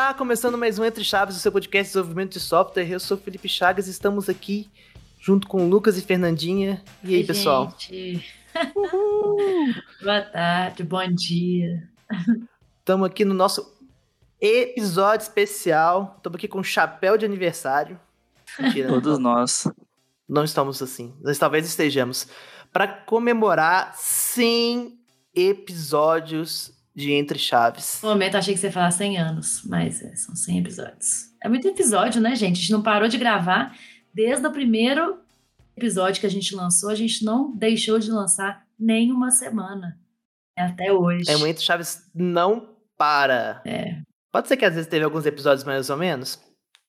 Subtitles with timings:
[0.00, 2.90] Está começando mais um Entre Chaves, o seu podcast de desenvolvimento de software.
[2.90, 4.70] Eu sou Felipe Chagas e estamos aqui
[5.20, 6.82] junto com Lucas e Fernandinha.
[7.04, 7.76] E aí, Oi, pessoal?
[7.78, 8.34] gente.
[10.02, 11.86] Boa tarde, bom dia.
[12.78, 13.76] Estamos aqui no nosso
[14.40, 16.14] episódio especial.
[16.16, 18.00] Estamos aqui com chapéu de aniversário.
[18.58, 19.68] Mentira, Todos não, nós.
[20.26, 21.14] não estamos assim.
[21.20, 22.26] Nós talvez estejamos.
[22.72, 24.98] Para comemorar 100
[25.34, 28.00] episódios de Entre Chaves.
[28.02, 31.30] No momento achei que você ia falar 100 anos, mas é, são 100 episódios.
[31.42, 32.56] É muito episódio, né, gente?
[32.56, 33.76] A gente não parou de gravar
[34.12, 35.18] desde o primeiro
[35.76, 39.98] episódio que a gente lançou, a gente não deixou de lançar nem uma semana.
[40.56, 41.30] É Até hoje.
[41.30, 43.62] É, o Entre Chaves não para.
[43.64, 44.00] É.
[44.32, 46.38] Pode ser que às vezes teve alguns episódios mais ou menos?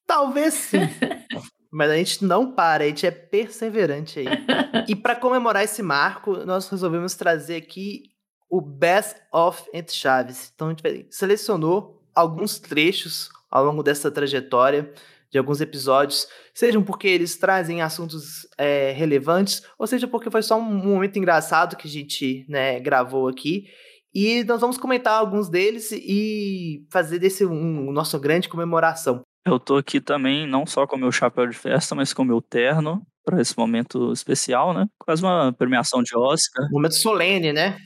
[0.05, 0.79] Talvez sim.
[1.71, 4.27] Mas a gente não para, a gente é perseverante aí.
[4.87, 8.10] E para comemorar esse marco, nós resolvemos trazer aqui
[8.51, 10.51] o Best of Entre Chaves.
[10.53, 14.93] Então a gente selecionou alguns trechos ao longo dessa trajetória
[15.31, 20.59] de alguns episódios, sejam porque eles trazem assuntos é, relevantes, ou seja porque foi só
[20.59, 23.67] um momento engraçado que a gente né, gravou aqui.
[24.13, 29.21] E nós vamos comentar alguns deles e fazer desse um, um nosso grande comemoração.
[29.47, 33.01] Eu tô aqui também, não só com meu chapéu de festa, mas com meu terno,
[33.23, 34.85] para esse momento especial, né?
[34.99, 36.65] Quase uma premiação de Oscar.
[36.65, 37.77] Um momento solene, né?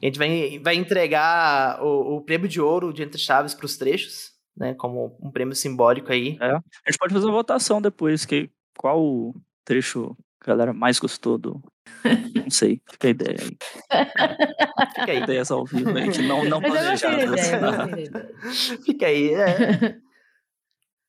[0.00, 3.76] A gente vai, vai entregar o, o prêmio de ouro de Entre Chaves para os
[3.76, 4.74] trechos, né?
[4.74, 6.36] Como um prêmio simbólico aí.
[6.40, 6.50] É.
[6.52, 11.36] A gente pode fazer uma votação depois, que qual o trecho a galera mais gostou
[11.36, 11.60] do.
[12.34, 13.56] Não sei, fica a ideia aí.
[14.94, 15.22] Fica aí.
[15.22, 17.48] Ideias ao vivo aí, que não, não Mas eu gostei da planejadas.
[17.48, 18.34] ideia, gostei da ideia.
[18.84, 19.34] Fica aí.
[19.34, 19.96] É,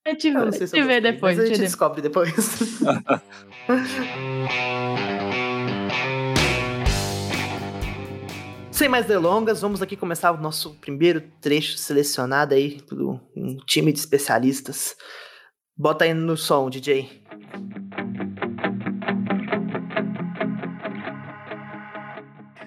[0.05, 1.37] A gente, vê- a se gente depois.
[1.37, 2.33] A a gente gente descobre depois.
[8.79, 12.97] Sem mais delongas, vamos aqui começar o nosso primeiro trecho selecionado aí por
[13.35, 14.95] um time de especialistas.
[15.75, 17.21] Bota aí no som, DJ.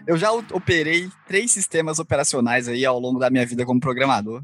[0.07, 4.43] Eu já operei três sistemas operacionais aí ao longo da minha vida como programador.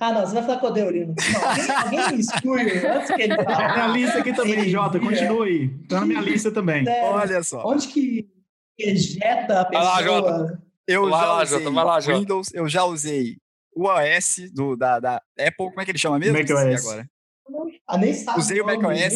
[0.00, 1.06] Ah, não, você vai falar odeio o.
[1.06, 4.00] Não, alguém, alguém me exclui antes que ele Tá na minha fale.
[4.02, 4.96] lista aqui também, Sim, Jota.
[4.96, 5.00] é.
[5.00, 5.68] Continua aí.
[5.88, 6.84] Tá na minha lista também.
[6.84, 8.28] Sério, Olha só, Onde que
[8.76, 10.69] ejeta a Vai lá, pessoa?
[10.86, 12.18] Eu Vai já lá, usei Jota, vai lá, Jota.
[12.18, 13.36] Windows, eu já usei
[13.74, 16.36] o OS do, da, da Apple, como é que ele chama mesmo?
[16.36, 16.86] macOS.
[16.86, 17.10] Agora.
[17.86, 18.38] Ah, nem sabe.
[18.38, 19.14] Usei o macOS.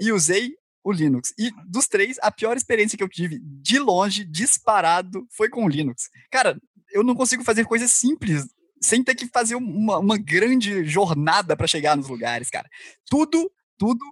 [0.00, 1.34] E usei o Linux.
[1.38, 5.68] E dos três, a pior experiência que eu tive, de longe, disparado, foi com o
[5.68, 6.08] Linux.
[6.30, 6.56] Cara,
[6.92, 8.46] eu não consigo fazer coisas simples
[8.80, 12.68] sem ter que fazer uma, uma grande jornada para chegar nos lugares, cara.
[13.08, 14.04] Tudo, tudo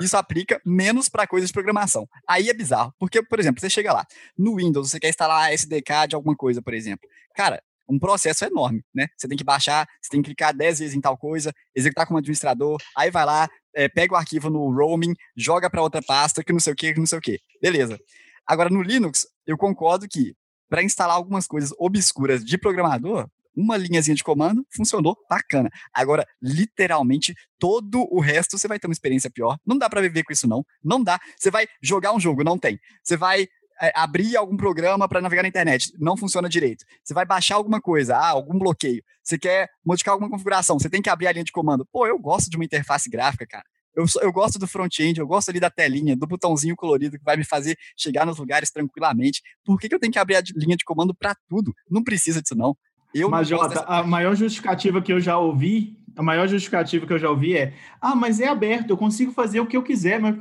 [0.00, 2.08] isso aplica menos para coisas de programação.
[2.26, 4.06] Aí é bizarro, porque, por exemplo, você chega lá,
[4.36, 7.08] no Windows, você quer instalar a SDK de alguma coisa, por exemplo.
[7.34, 9.08] Cara, um processo enorme, né?
[9.16, 12.18] Você tem que baixar, você tem que clicar 10 vezes em tal coisa, executar como
[12.18, 16.52] administrador, aí vai lá, é, pega o arquivo no roaming, joga para outra pasta, que
[16.52, 17.40] não sei o que, que não sei o que.
[17.62, 17.98] Beleza.
[18.46, 20.34] Agora, no Linux, eu concordo que
[20.68, 25.68] para instalar algumas coisas obscuras de programador, uma linhazinha de comando funcionou bacana.
[25.92, 29.58] Agora, literalmente, todo o resto você vai ter uma experiência pior.
[29.66, 30.64] Não dá para viver com isso, não.
[30.82, 31.18] Não dá.
[31.36, 32.78] Você vai jogar um jogo, não tem.
[33.02, 33.48] Você vai
[33.80, 36.84] é, abrir algum programa para navegar na internet, não funciona direito.
[37.02, 39.02] Você vai baixar alguma coisa, ah, algum bloqueio.
[39.22, 41.86] Você quer modificar alguma configuração, você tem que abrir a linha de comando.
[41.92, 43.64] Pô, eu gosto de uma interface gráfica, cara.
[43.94, 47.36] Eu, eu gosto do front-end, eu gosto ali da telinha, do botãozinho colorido que vai
[47.36, 49.42] me fazer chegar nos lugares tranquilamente.
[49.64, 51.74] Por que, que eu tenho que abrir a linha de comando para tudo?
[51.90, 52.76] Não precisa disso, não.
[53.14, 57.12] Eu Mas, Jota, dessa- a maior justificativa que eu já ouvi, a maior justificativa que
[57.12, 60.20] eu já ouvi é: ah, mas é aberto, eu consigo fazer o que eu quiser.
[60.20, 60.36] Mas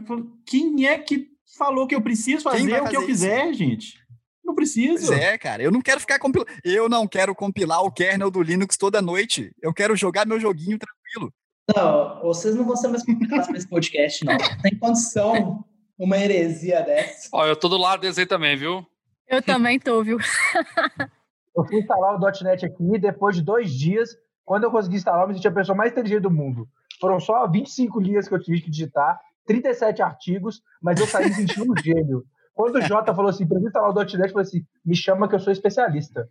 [0.45, 3.23] quem é que falou que eu preciso fazer vai o que eu fazer isso?
[3.23, 4.07] quiser, gente?
[4.43, 5.07] Não preciso.
[5.07, 5.61] Pois é, cara.
[5.63, 6.49] Eu não quero ficar compilando.
[6.63, 9.51] Eu não quero compilar o kernel do Linux toda noite.
[9.61, 11.33] Eu quero jogar meu joguinho tranquilo.
[11.75, 14.33] Não, vocês não vão ser mais convidados para esse podcast, não.
[14.37, 15.65] Não Tem condição
[15.99, 17.27] uma heresia dessa.
[17.33, 18.85] Ó, eu tô do lado deles aí também, viu?
[19.27, 20.17] Eu também tô, viu?
[21.57, 24.09] Eu fui instalar o .NET aqui e depois de dois dias,
[24.45, 26.67] quando eu consegui instalar, eu me senti a pessoa mais inteligente do mundo.
[27.01, 31.71] Foram só 25 linhas que eu tive que digitar, 37 artigos, mas eu saí sentindo
[31.71, 32.23] um gênio.
[32.53, 35.35] Quando o Jota falou assim, para instalar o .NET, eu falei assim, me chama que
[35.35, 36.27] eu sou especialista.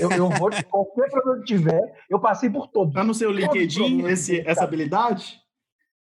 [0.00, 1.80] Eu, eu vou, qualquer problema que tiver,
[2.10, 2.92] eu passei por todos.
[2.94, 5.38] Tá no seu LinkedIn esse- essa habilidade?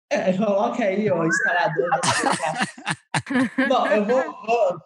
[0.10, 1.90] É, coloca aí, ó, instalador.
[1.90, 4.78] da Não, eu vou, vou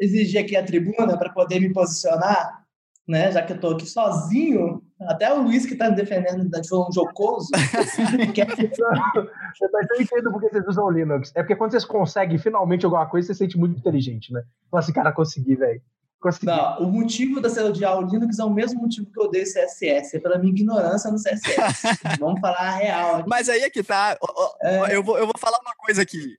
[0.00, 2.61] exigir aqui a tribuna para poder me posicionar,
[3.06, 3.30] né?
[3.32, 4.82] Já que eu tô aqui sozinho.
[5.00, 7.48] Até o Luiz que tá me defendendo de um jocoso.
[8.32, 11.32] que é Eu eu entendo porque vocês usam o Linux.
[11.34, 14.42] É porque quando vocês conseguem finalmente alguma coisa, você se sente muito inteligente, né?
[14.70, 15.82] Fala assim, cara, consegui, velho.
[16.20, 16.46] Consegui.
[16.46, 19.44] Não, o motivo de eu odiar o Linux é o mesmo motivo que eu odeio
[19.44, 20.16] CSS.
[20.16, 21.98] É pela minha ignorância no CSS.
[22.20, 23.16] Vamos falar a real.
[23.16, 23.28] aqui.
[23.28, 24.16] Mas aí é que tá.
[24.22, 24.94] ó, É.
[24.94, 26.38] Eu, vou, eu vou falar uma coisa aqui.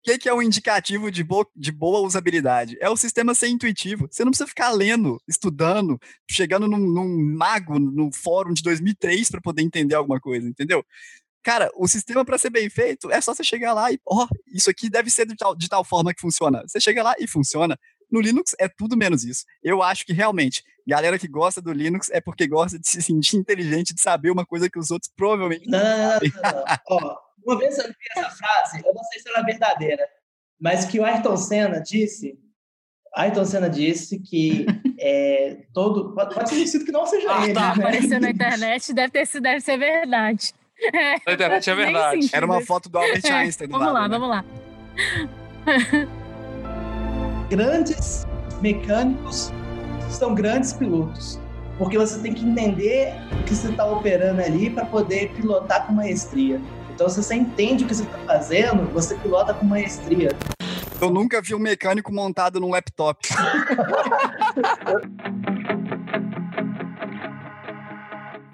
[0.00, 2.76] O que, que é um indicativo de, bo- de boa usabilidade?
[2.80, 4.08] É o sistema ser intuitivo.
[4.10, 5.98] Você não precisa ficar lendo, estudando,
[6.30, 10.82] chegando num, num mago no fórum de 2003 para poder entender alguma coisa, entendeu?
[11.42, 14.70] Cara, o sistema para ser bem feito é só você chegar lá e, ó, isso
[14.70, 16.62] aqui deve ser de tal, de tal forma que funciona.
[16.66, 17.78] Você chega lá e funciona.
[18.10, 19.44] No Linux é tudo menos isso.
[19.62, 23.36] Eu acho que realmente, galera que gosta do Linux é porque gosta de se sentir
[23.38, 25.86] inteligente, de saber uma coisa que os outros provavelmente não, não,
[26.42, 26.78] não, não.
[26.90, 30.06] Ó, uma vez eu vi essa frase, eu não sei se ela é verdadeira,
[30.60, 32.38] mas que o Ayrton Senna disse.
[33.14, 34.66] Ayrton Senna disse que
[35.00, 36.14] é, todo.
[36.14, 37.54] Pode pode ser sido que não seja Ah, ele.
[37.54, 37.74] tá.
[37.76, 37.84] né?
[37.84, 40.52] Apareceu na internet, deve, ter, sido- deve ser verdade.
[41.26, 42.30] Na internet é verdade.
[42.32, 44.18] Era uma foto do Albert É, Einstein do Vamos lá, lado, né?
[44.18, 44.44] vamos lá.
[47.48, 48.24] Grandes
[48.60, 49.50] mecânicos
[50.08, 51.38] são grandes pilotos.
[51.78, 55.94] Porque você tem que entender o que você está operando ali para poder pilotar com
[55.94, 56.60] maestria.
[57.00, 60.36] Então, se você entende o que você está fazendo, você pilota com maestria.
[61.00, 63.26] Eu nunca vi um mecânico montado num laptop.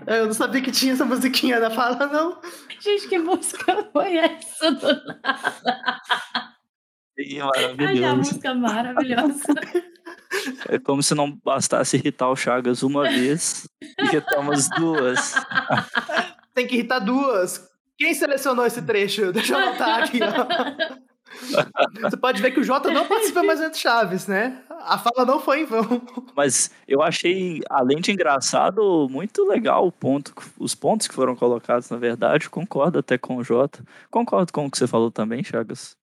[0.06, 2.40] Eu não sabia que tinha essa musiquinha da fala, não.
[2.78, 4.70] Gente, que música foi essa?
[4.70, 6.54] do nada?
[7.18, 8.16] E Ai, a maravilhoso.
[8.16, 9.54] música maravilhosa.
[10.68, 15.34] É como se não bastasse irritar o Chagas uma vez, irritamos duas.
[16.54, 17.65] Tem que irritar duas.
[17.98, 19.30] Quem selecionou esse trecho?
[19.32, 20.96] Deixa eu anotar aqui, ó.
[22.00, 24.62] Você pode ver que o Jota não participa mais do Chaves, né?
[24.70, 26.00] A fala não foi em vão.
[26.34, 31.90] Mas eu achei, além de engraçado, muito legal o ponto, os pontos que foram colocados,
[31.90, 32.48] na verdade.
[32.48, 33.84] Concordo até com o Jota.
[34.10, 35.96] Concordo com o que você falou também, Chagas.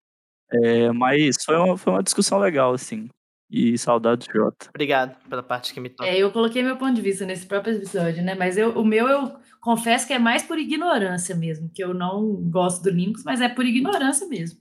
[0.52, 3.10] É, mas foi uma, foi uma discussão legal, assim.
[3.50, 4.68] E saudades, Jota.
[4.70, 6.10] Obrigado pela parte que me toca.
[6.10, 8.36] É, eu coloquei meu ponto de vista nesse próprio episódio, né?
[8.36, 9.32] Mas eu, o meu, eu
[9.64, 13.48] confesso que é mais por ignorância mesmo, que eu não gosto do Linux, mas é
[13.48, 14.60] por ignorância mesmo.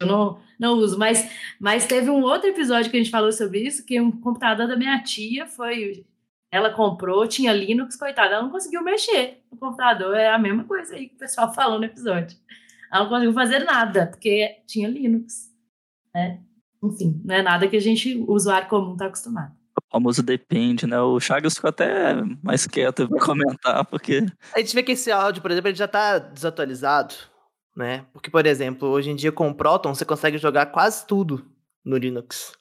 [0.00, 0.98] Eu não, não uso.
[0.98, 4.66] Mas, mas teve um outro episódio que a gente falou sobre isso, que um computador
[4.66, 6.04] da minha tia foi.
[6.50, 10.16] Ela comprou, tinha Linux, coitada, ela não conseguiu mexer no computador.
[10.16, 12.36] É a mesma coisa aí que o pessoal falou no episódio.
[12.92, 15.52] Ela não conseguiu fazer nada, porque tinha Linux.
[16.12, 16.40] Né?
[16.82, 19.54] Enfim, não é nada que a gente, o usuário comum, está acostumado.
[19.94, 21.00] O famoso depende, né?
[21.00, 25.40] O Chagas ficou até mais quieto pra comentar, porque A gente vê que esse áudio,
[25.40, 27.14] por exemplo, ele já tá desatualizado,
[27.76, 28.04] né?
[28.12, 31.46] Porque, por exemplo, hoje em dia com o Proton você consegue jogar quase tudo
[31.84, 32.52] no Linux.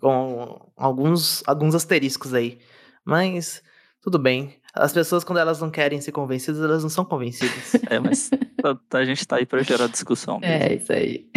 [0.00, 2.58] Com alguns, alguns asteriscos aí.
[3.04, 3.62] Mas
[4.02, 4.56] tudo bem.
[4.74, 7.74] As pessoas, quando elas não querem ser convencidas, elas não são convencidas.
[7.88, 8.30] é, mas
[8.64, 10.40] a, a gente tá aí pra gerar discussão.
[10.40, 10.52] mesmo.
[10.52, 11.28] É, isso aí.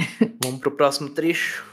[0.44, 1.64] Vamos pro próximo trecho.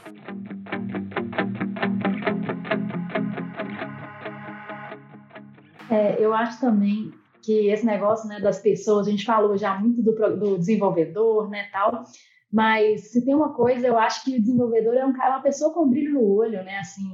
[5.89, 7.11] É, eu acho também
[7.43, 11.69] que esse negócio né, das pessoas, a gente falou já muito do, do desenvolvedor, né,
[11.71, 12.03] tal,
[12.51, 15.73] mas se tem uma coisa, eu acho que o desenvolvedor é um cara, uma pessoa
[15.73, 17.05] com brilho no olho, né, assim,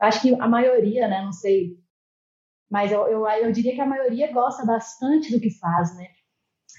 [0.00, 1.76] acho que a maioria, né, não sei,
[2.68, 6.08] mas eu, eu, eu diria que a maioria gosta bastante do que faz, né,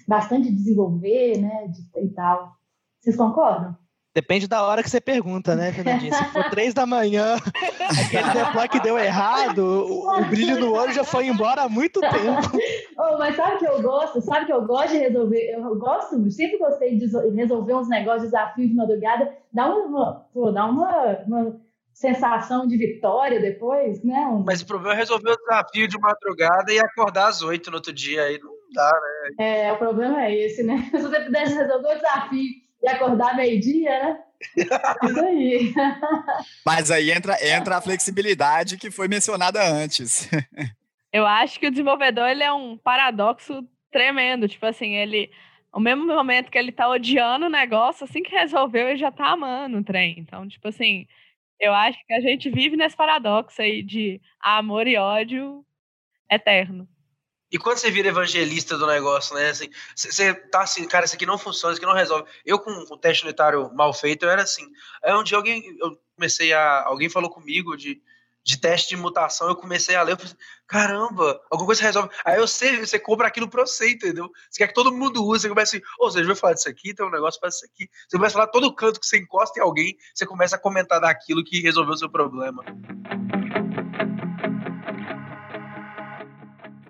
[0.05, 2.51] bastante de desenvolver, né, de, e tal.
[2.99, 3.77] Vocês concordam?
[4.17, 6.11] Depende da hora que você pergunta, né, Fernandinha?
[6.11, 7.35] Se for três da manhã,
[8.03, 11.99] aquele deploy que deu errado, o, o brilho no olho já foi embora há muito
[11.99, 12.57] tempo.
[12.99, 14.19] Oh, mas sabe o que eu gosto?
[14.21, 15.51] Sabe que eu gosto de resolver?
[15.51, 19.31] Eu gosto, sempre gostei de reso- resolver uns negócios, desafios de madrugada.
[19.53, 21.61] Dá uma, pô, dá uma, uma
[21.93, 24.17] sensação de vitória depois, né?
[24.31, 27.77] Um- Mas o problema é resolver o desafio de madrugada e acordar às oito no
[27.77, 28.23] outro dia.
[28.23, 28.91] Aí não dá,
[29.37, 29.67] né?
[29.67, 30.77] É, o problema é esse, né?
[30.89, 32.49] Se você pudesse resolver o desafio
[32.81, 34.19] e acordar meio-dia, né?
[35.03, 35.73] Isso aí.
[36.65, 40.29] Mas aí entra, entra a flexibilidade que foi mencionada antes.
[41.11, 44.47] Eu acho que o desenvolvedor ele é um paradoxo tremendo.
[44.47, 45.31] Tipo assim, ele.
[45.71, 49.27] Ao mesmo momento que ele tá odiando o negócio, assim que resolveu, ele já tá
[49.27, 50.15] amando o trem.
[50.17, 51.07] Então, tipo assim,
[51.59, 55.65] eu acho que a gente vive nesse paradoxo aí de amor e ódio
[56.31, 56.87] eterno.
[57.51, 59.49] E quando você vira evangelista do negócio, né?
[59.49, 62.29] Assim, você você tá assim, cara, isso aqui não funciona, isso aqui não resolve.
[62.45, 64.67] Eu, com o teste unitário mal feito, eu era assim.
[65.03, 66.83] Aí um dia alguém, eu comecei a.
[66.83, 68.01] Alguém falou comigo de,
[68.43, 72.09] de teste de mutação, eu comecei a ler, eu falei, assim, caramba, alguma coisa resolve.
[72.25, 74.29] Aí você, você compra aquilo pra você, entendeu?
[74.49, 76.67] Você quer que todo mundo use, você começa assim, ô, você já ouviu falar disso
[76.67, 77.89] aqui, tem um negócio para isso aqui.
[78.07, 80.99] Você começa a falar todo canto que você encosta em alguém, você começa a comentar
[80.99, 82.63] daquilo que resolveu o seu problema.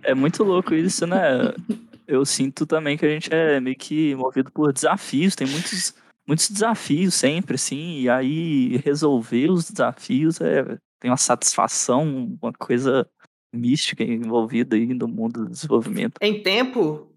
[0.08, 1.54] É muito louco isso, né?
[2.08, 5.94] Eu sinto também que a gente é meio que movido por desafios, tem muitos,
[6.26, 10.64] muitos desafios sempre, assim, e aí resolver os desafios é,
[11.02, 13.06] tem uma satisfação, uma coisa
[13.54, 16.14] mística envolvida aí no mundo do desenvolvimento.
[16.22, 17.14] Em tempo,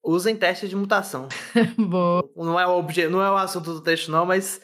[0.00, 1.28] usem testes de mutação.
[1.76, 2.22] Boa.
[2.36, 3.08] Não é o obje...
[3.08, 4.60] não é o assunto do texto não, mas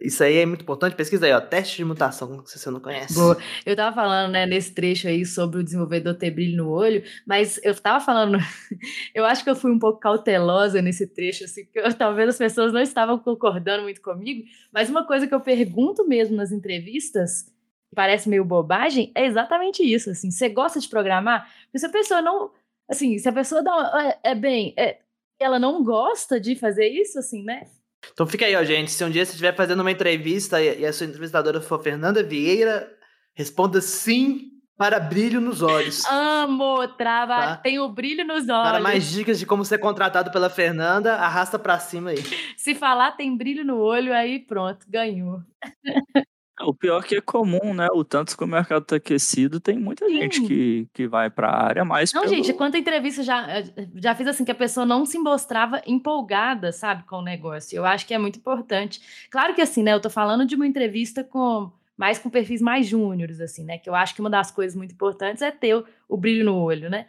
[0.00, 0.96] isso aí é muito importante.
[0.96, 3.14] Pesquisa aí, ó, teste de mutação, se você não conhece.
[3.14, 3.36] Boa.
[3.64, 7.60] Eu tava falando, né, nesse trecho aí sobre o desenvolvedor ter brilho no olho, mas
[7.62, 8.38] eu tava falando,
[9.14, 12.38] eu acho que eu fui um pouco cautelosa nesse trecho, assim, que eu, talvez as
[12.38, 17.52] pessoas não estavam concordando muito comigo, mas uma coisa que eu pergunto mesmo nas entrevistas,
[17.94, 21.50] parece meio bobagem, é exatamente isso, assim, você gosta de programar?
[21.64, 22.50] Porque se a pessoa não,
[22.88, 24.98] assim, se a pessoa dá, é, é bem, é,
[25.38, 27.66] ela não gosta de fazer isso, assim, né?
[28.12, 28.90] Então fica aí, ó, gente.
[28.90, 32.88] Se um dia você estiver fazendo uma entrevista e a sua entrevistadora for Fernanda Vieira,
[33.34, 36.04] responda sim para brilho nos olhos.
[36.06, 37.56] Amo, trava, Tá.
[37.56, 38.70] tem o brilho nos olhos.
[38.70, 42.22] Para mais dicas de como ser contratado pela Fernanda, arrasta pra cima aí.
[42.56, 45.40] Se falar tem brilho no olho, aí pronto, ganhou.
[46.60, 47.86] O pior que é comum, né?
[47.92, 51.84] O tanto que o mercado tá aquecido, tem muita gente que, que vai pra área
[51.84, 53.62] mais Não, pelo- gente, quanta entrevista já,
[53.96, 57.76] já fiz assim, que a pessoa não se mostrava empolgada, sabe, com o negócio.
[57.76, 59.00] Eu acho que é muito importante.
[59.30, 62.86] Claro que assim, né, eu tô falando de uma entrevista com mais com perfis mais
[62.86, 65.84] júniores, assim, né, que eu acho que uma das coisas muito importantes é ter o,
[66.08, 67.06] o brilho no olho, né.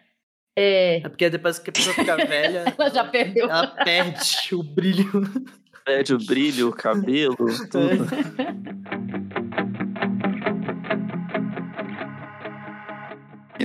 [0.56, 0.98] É...
[0.98, 3.50] É porque depois que a pessoa fica velha, ela já perdeu.
[3.50, 5.10] ela perde o brilho.
[5.90, 8.06] Perde o brilho, o cabelo, tudo.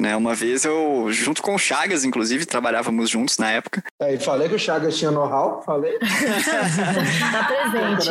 [0.05, 3.83] né, uma vez eu, junto com o Chagas, inclusive, trabalhávamos juntos na época.
[4.01, 5.99] Aí, falei que o Chagas tinha know-how, falei.
[5.99, 8.09] tá presente.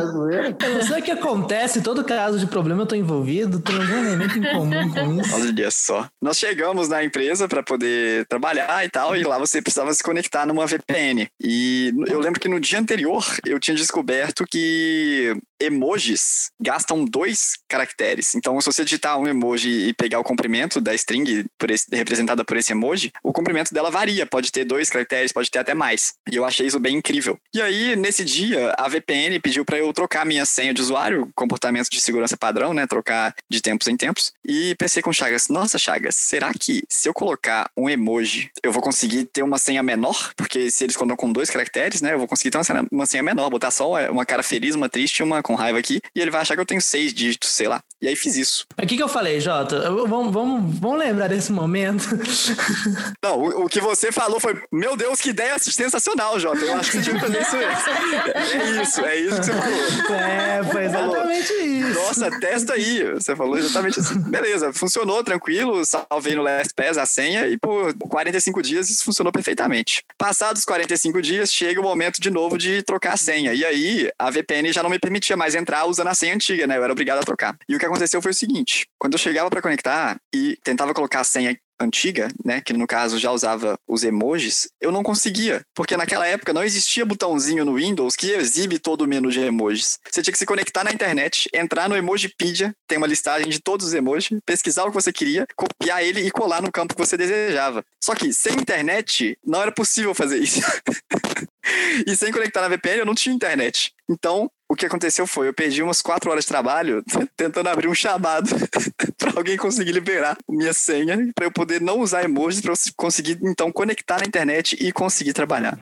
[0.66, 3.98] Eu não sei o que acontece, todo caso de problema eu tô envolvido, tem algum
[3.98, 5.36] elemento em comum com isso.
[5.36, 6.08] Olha só.
[6.22, 10.46] Nós chegamos na empresa para poder trabalhar e tal, e lá você precisava se conectar
[10.46, 11.28] numa VPN.
[11.42, 18.36] E eu lembro que no dia anterior eu tinha descoberto que emojis gastam dois caracteres.
[18.36, 22.44] Então, se você digitar um emoji e pegar o comprimento da string por esse- representada
[22.44, 24.26] por esse emoji, o comprimento dela varia.
[24.26, 26.14] Pode ter dois caracteres, pode ter até mais.
[26.32, 27.38] E eu achei isso bem incrível.
[27.54, 31.90] E aí, nesse dia, a VPN pediu para eu trocar minha senha de usuário, comportamento
[31.90, 32.86] de segurança padrão, né?
[32.88, 34.34] Trocar de tempos em tempos.
[34.46, 38.82] E pensei com Chagas, nossa, Chagas, será que se eu colocar um emoji, eu vou
[38.82, 40.32] conseguir ter uma senha menor?
[40.36, 42.14] Porque se eles contam com dois caracteres, né?
[42.14, 44.90] Eu vou conseguir ter uma senha, uma senha menor, botar só uma cara feliz, uma
[44.90, 46.02] triste uma com raiva aqui.
[46.16, 47.82] E ele vai achar que eu tenho seis dígitos, sei lá.
[48.02, 48.66] E aí fiz isso.
[48.82, 49.90] O que, que eu falei, Jota?
[49.90, 51.73] Vamos, vamos, vamos lembrar desse momento.
[53.24, 56.60] Não, o, o que você falou foi, meu Deus, que ideia sensacional, Jota.
[56.60, 57.56] Eu acho que você tinha que fazer isso.
[57.56, 60.20] É isso, é isso que você falou.
[60.20, 62.00] É, foi exatamente isso.
[62.00, 63.14] Nossa, testa aí.
[63.14, 64.20] Você falou exatamente assim.
[64.20, 70.04] Beleza, funcionou tranquilo, salvei no LastPass a senha e por 45 dias isso funcionou perfeitamente.
[70.18, 73.54] Passados 45 dias, chega o momento de novo de trocar a senha.
[73.54, 76.78] E aí, a VPN já não me permitia mais entrar usando a senha antiga, né?
[76.78, 77.56] Eu era obrigado a trocar.
[77.68, 81.22] E o que aconteceu foi o seguinte: quando eu chegava para conectar e tentava colocar
[81.22, 85.98] a senha antiga, né, que no caso já usava os emojis, eu não conseguia, porque
[85.98, 90.00] naquela época não existia botãozinho no Windows que exibe todo o menu de emojis.
[90.10, 93.88] Você tinha que se conectar na internet, entrar no Emojipedia, tem uma listagem de todos
[93.88, 97.18] os emojis, pesquisar o que você queria, copiar ele e colar no campo que você
[97.18, 97.84] desejava.
[98.04, 100.62] Só que sem internet não era possível fazer isso.
[102.06, 103.94] e sem conectar na VPN eu não tinha internet.
[104.10, 107.04] Então, o que aconteceu foi, eu perdi umas quatro horas de trabalho
[107.38, 108.50] tentando abrir um chamado
[109.20, 113.38] para alguém conseguir liberar minha senha para eu poder não usar emojis para eu conseguir
[113.44, 115.78] então conectar na internet e conseguir trabalhar.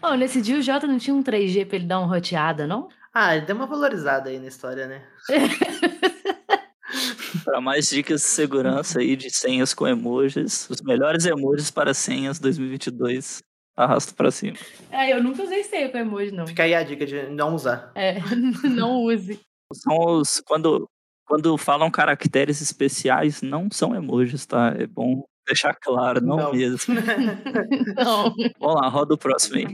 [0.00, 2.88] Oh, nesse dia o Jota não tinha um 3G pra ele dar uma roteada, não?
[3.12, 5.02] Ah, ele deu uma valorizada aí na história, né?
[7.44, 12.38] Para mais dicas de segurança aí de senhas com emojis, os melhores emojis para senhas
[12.38, 13.42] 2022.
[13.78, 14.56] Arrasta para cima.
[14.90, 16.44] É, eu nunca usei senha com emoji, não.
[16.48, 17.92] Fica aí a dica de não usar.
[17.94, 18.18] É,
[18.68, 19.38] não use.
[19.72, 20.88] São os quando
[21.24, 24.74] quando falam caracteres especiais, não são emojis, tá?
[24.76, 26.52] É bom deixar claro, não, Não.
[26.52, 26.94] mesmo.
[27.96, 28.34] Não.
[28.58, 29.66] Vamos lá, roda o próximo aí.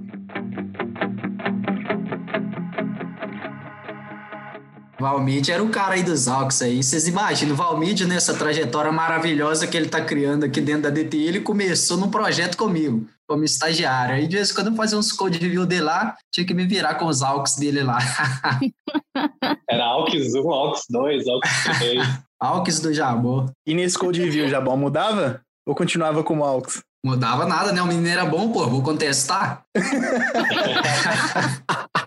[4.99, 6.82] Valmid era o cara aí dos Aux aí.
[6.82, 11.26] Vocês imaginam, o Valmid nessa trajetória maravilhosa que ele tá criando aqui dentro da DTI,
[11.26, 14.14] ele começou num projeto comigo, como estagiário.
[14.14, 16.66] Aí de vez em quando eu fazia uns code review dele lá, tinha que me
[16.66, 17.99] virar com os AUX dele lá.
[19.69, 22.21] Era AUX 1, AUX 2, AUX 3.
[22.40, 23.47] AUX do Jabô.
[23.66, 25.40] E nesse code review, o Jabó mudava?
[25.66, 26.83] Ou continuava como AUX?
[27.04, 27.83] Mudava nada, né?
[27.83, 29.64] O menino era bom, pô, vou contestar.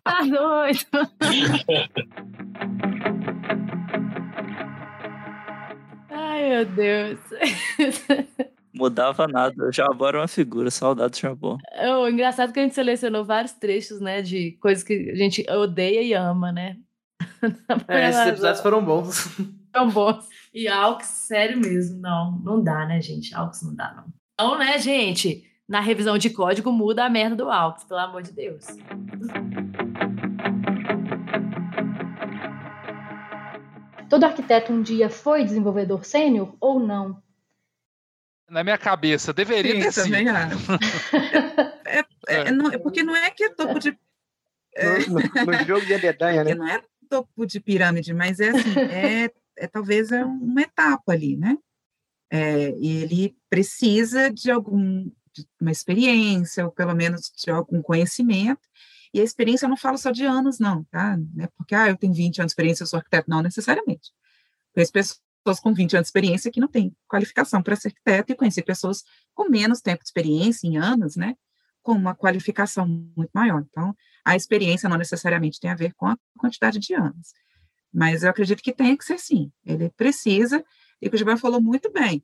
[0.07, 1.11] Tá doido.
[6.09, 7.19] Ai, meu Deus.
[8.77, 9.67] Mudava nada.
[9.67, 11.57] O Jabó era uma figura, saudade do Jabó.
[11.73, 15.45] É o engraçado que a gente selecionou vários trechos, né, de coisas que a gente
[15.49, 16.77] odeia e ama, né?
[17.87, 19.37] É, esses episódios foram bons.
[19.71, 20.27] Tão bons.
[20.53, 23.33] E Aux, sério mesmo, não, não dá, né, gente?
[23.35, 24.05] Aux não dá, não.
[24.33, 25.43] Então, né, gente?
[25.67, 28.65] Na revisão de código muda a merda do Aux, pelo amor de Deus.
[34.09, 37.21] Todo arquiteto um dia foi desenvolvedor sênior ou não?
[38.49, 40.03] Na minha cabeça, deveria Sim, ter sido.
[40.05, 40.57] também acho.
[41.87, 43.97] É, é, não- é porque não é que é topo de.
[44.75, 46.49] é, No, no- no jogo de adedanha, né?
[46.51, 51.13] porque não é topo de pirâmide, mas é assim, é, é talvez é uma etapa
[51.13, 51.57] ali, né?
[52.29, 58.59] É, e ele precisa de algum de uma experiência, ou pelo menos de algum conhecimento.
[59.13, 61.15] E a experiência eu não falo só de anos, não, tá?
[61.33, 64.11] Não é porque ah, eu tenho 20 anos de experiência, eu sou arquiteto, não necessariamente.
[64.73, 65.21] Conheço pessoas
[65.59, 69.03] com 20 anos de experiência que não têm qualificação para ser arquiteto, e conheci pessoas
[69.33, 71.35] com menos tempo de experiência, em anos, né?
[71.81, 73.65] Com uma qualificação muito maior.
[73.69, 77.33] Então, a experiência não necessariamente tem a ver com a quantidade de anos.
[77.93, 79.51] Mas eu acredito que tem que ser sim.
[79.65, 80.63] Ele precisa,
[81.01, 82.23] e o que o Gilberto falou muito bem,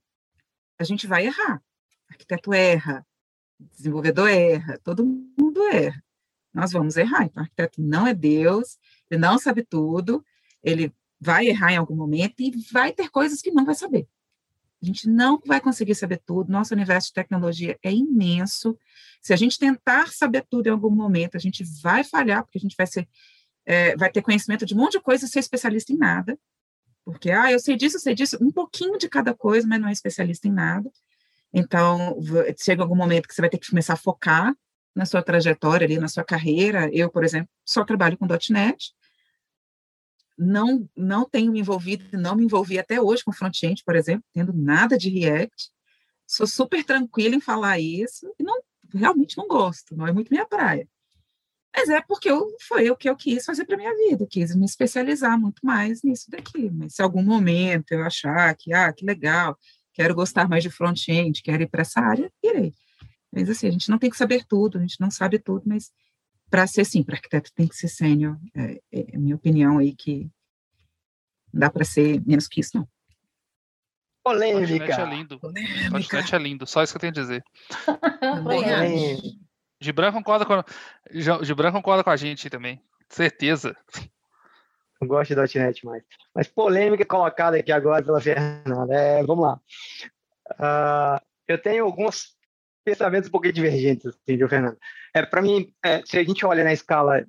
[0.77, 1.63] a gente vai errar.
[2.10, 3.06] Arquiteto erra,
[3.60, 6.03] desenvolvedor erra, todo mundo erra.
[6.53, 7.24] Nós vamos errar.
[7.25, 8.77] Então, o arquiteto não é Deus,
[9.10, 10.24] ele não sabe tudo,
[10.62, 14.08] ele vai errar em algum momento e vai ter coisas que não vai saber.
[14.82, 16.51] A gente não vai conseguir saber tudo.
[16.51, 18.77] Nosso universo de tecnologia é imenso.
[19.22, 22.62] Se a gente tentar saber tudo em algum momento, a gente vai falhar, porque a
[22.62, 23.08] gente vai ser,
[23.65, 26.38] é, vai ter conhecimento de um monte de coisa e ser especialista em nada.
[27.06, 29.88] Porque, ah, eu sei disso, eu sei disso, um pouquinho de cada coisa, mas não
[29.88, 30.92] é especialista em nada.
[31.53, 32.18] Então,
[32.60, 34.53] chega algum momento que você vai ter que começar a focar
[34.94, 36.89] na sua trajetória ali, na sua carreira.
[36.92, 38.94] Eu, por exemplo, só trabalho com .NET.
[40.38, 44.52] Não, não tenho me envolvido, não me envolvi até hoje com front-end, por exemplo, tendo
[44.52, 45.72] nada de React.
[46.25, 48.60] Sou super tranquila em falar isso e não,
[48.94, 50.88] realmente não gosto, não é muito minha praia.
[51.75, 54.66] Mas é porque eu, foi o que eu quis fazer para minha vida, quis me
[54.66, 56.70] especializar muito mais nisso daqui.
[56.70, 59.57] Mas se algum momento eu achar que, ah, que legal,
[59.94, 62.74] quero gostar mais de front-end, quero ir para essa área, irei.
[63.31, 65.92] Mas assim, a gente não tem que saber tudo, a gente não sabe tudo, mas
[66.53, 69.96] para ser sim, para arquiteto tem que ser sênior, é, é a minha opinião aí
[69.96, 70.29] que
[71.51, 72.87] não dá para ser menos que isso, não.
[74.24, 74.85] Polêmica.
[75.01, 75.39] é lindo.
[75.39, 77.44] Continente é lindo, só isso que eu tenho a dizer.
[78.44, 79.39] Polêmica.
[79.81, 80.63] Gibran concorda com,
[81.09, 82.79] Gi- Gibran concorda com a gente também.
[83.09, 83.75] Certeza.
[85.01, 86.03] Não gosto de .NET mais.
[86.35, 88.94] Mas polêmica colocada aqui agora pela Fernanda.
[88.94, 89.59] É, vamos lá.
[90.59, 92.37] Ah, eu tenho alguns
[92.83, 94.77] pensamentos um pouquinho divergentes, assim, viu, Fernando?
[95.13, 97.25] É, Para mim, é, se a gente olha na escala,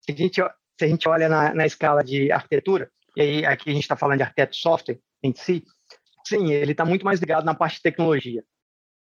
[0.00, 3.70] se a gente, se a gente olha na, na escala de arquitetura, e aí aqui
[3.70, 5.64] a gente está falando de arquiteto software em si,
[6.26, 8.44] sim, ele está muito mais ligado na parte de tecnologia,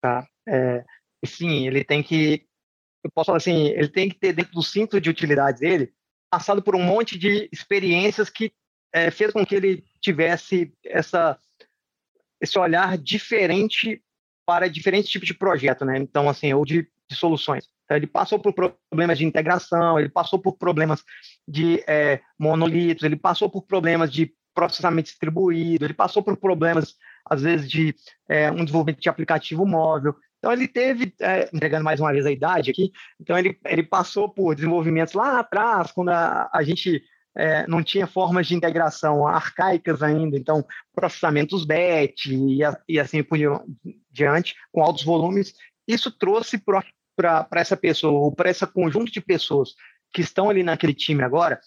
[0.01, 0.27] tá?
[0.49, 0.85] É,
[1.25, 2.47] sim, ele tem que,
[3.05, 5.93] eu posso falar assim, ele tem que ter dentro do cinto de utilidades dele,
[6.31, 8.53] passado por um monte de experiências que
[8.93, 11.39] é, fez com que ele tivesse essa
[12.41, 14.03] esse olhar diferente
[14.53, 15.97] para diferentes tipos de projeto, né?
[15.97, 17.71] Então, assim, ou de, de soluções.
[17.85, 21.03] Então, ele passou por problemas de integração, ele passou por problemas
[21.49, 27.41] de é, monolitos, ele passou por problemas de processamento distribuído, ele passou por problemas, às
[27.41, 27.95] vezes, de
[28.29, 30.15] é, um desenvolvimento de aplicativo móvel.
[30.39, 34.29] Então, ele teve, é, entregando mais uma vez a idade aqui, então ele, ele passou
[34.29, 37.03] por desenvolvimentos lá atrás, quando a, a gente
[37.35, 40.65] é, não tinha formas de integração arcaicas ainda, então
[40.95, 43.39] processamentos batch e, e assim por
[44.11, 45.55] diante, com altos volumes.
[45.87, 46.59] Isso trouxe
[47.17, 49.75] para essa pessoa, ou para esse conjunto de pessoas
[50.13, 51.61] que estão ali naquele time agora,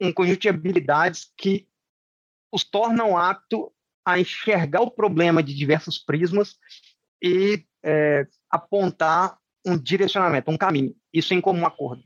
[0.00, 1.68] um conjunto de habilidades que
[2.52, 3.72] os tornam apto
[4.04, 6.56] a enxergar o problema de diversos prismas
[7.22, 10.94] e é, apontar um direcionamento, um caminho.
[11.12, 12.02] Isso em comum acordo.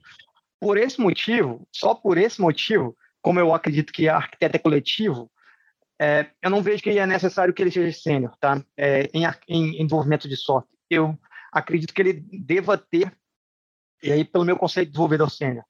[0.63, 5.29] Por esse motivo, só por esse motivo, como eu acredito que arquiteto é coletivo,
[6.01, 8.65] é, eu não vejo que é necessário que ele seja sênior, tá?
[8.77, 10.79] É, em, em desenvolvimento de software.
[10.89, 11.19] Eu
[11.53, 13.13] acredito que ele deva ter,
[14.05, 15.65] e aí pelo meu conceito de desenvolvedor sênior,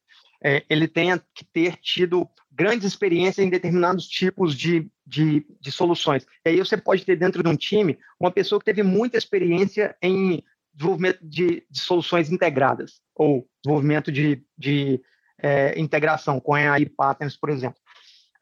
[0.44, 6.26] é, ele tenha que ter tido grandes experiências em determinados tipos de, de, de soluções.
[6.44, 9.96] E aí você pode ter dentro de um time uma pessoa que teve muita experiência
[10.02, 15.00] em desenvolvimento de, de soluções integradas, ou desenvolvimento de, de
[15.38, 17.80] é, integração com AI patterns, por exemplo.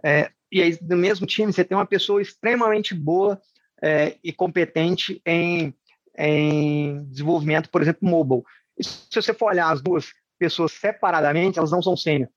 [0.04, 3.40] É, e aí, no mesmo time, você tem uma pessoa extremamente boa
[3.82, 5.74] é, e competente em,
[6.16, 8.42] em desenvolvimento, por exemplo, mobile.
[8.78, 12.28] E se você for olhar as duas pessoas separadamente, elas não são sênior.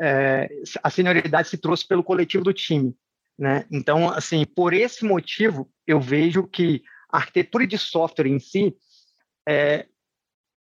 [0.00, 0.48] É,
[0.82, 2.94] a senioridade se trouxe pelo coletivo do time.
[3.38, 3.66] Né?
[3.70, 6.82] Então, assim, por esse motivo, eu vejo que
[7.16, 8.76] arquitetura de software em si,
[9.48, 9.86] é,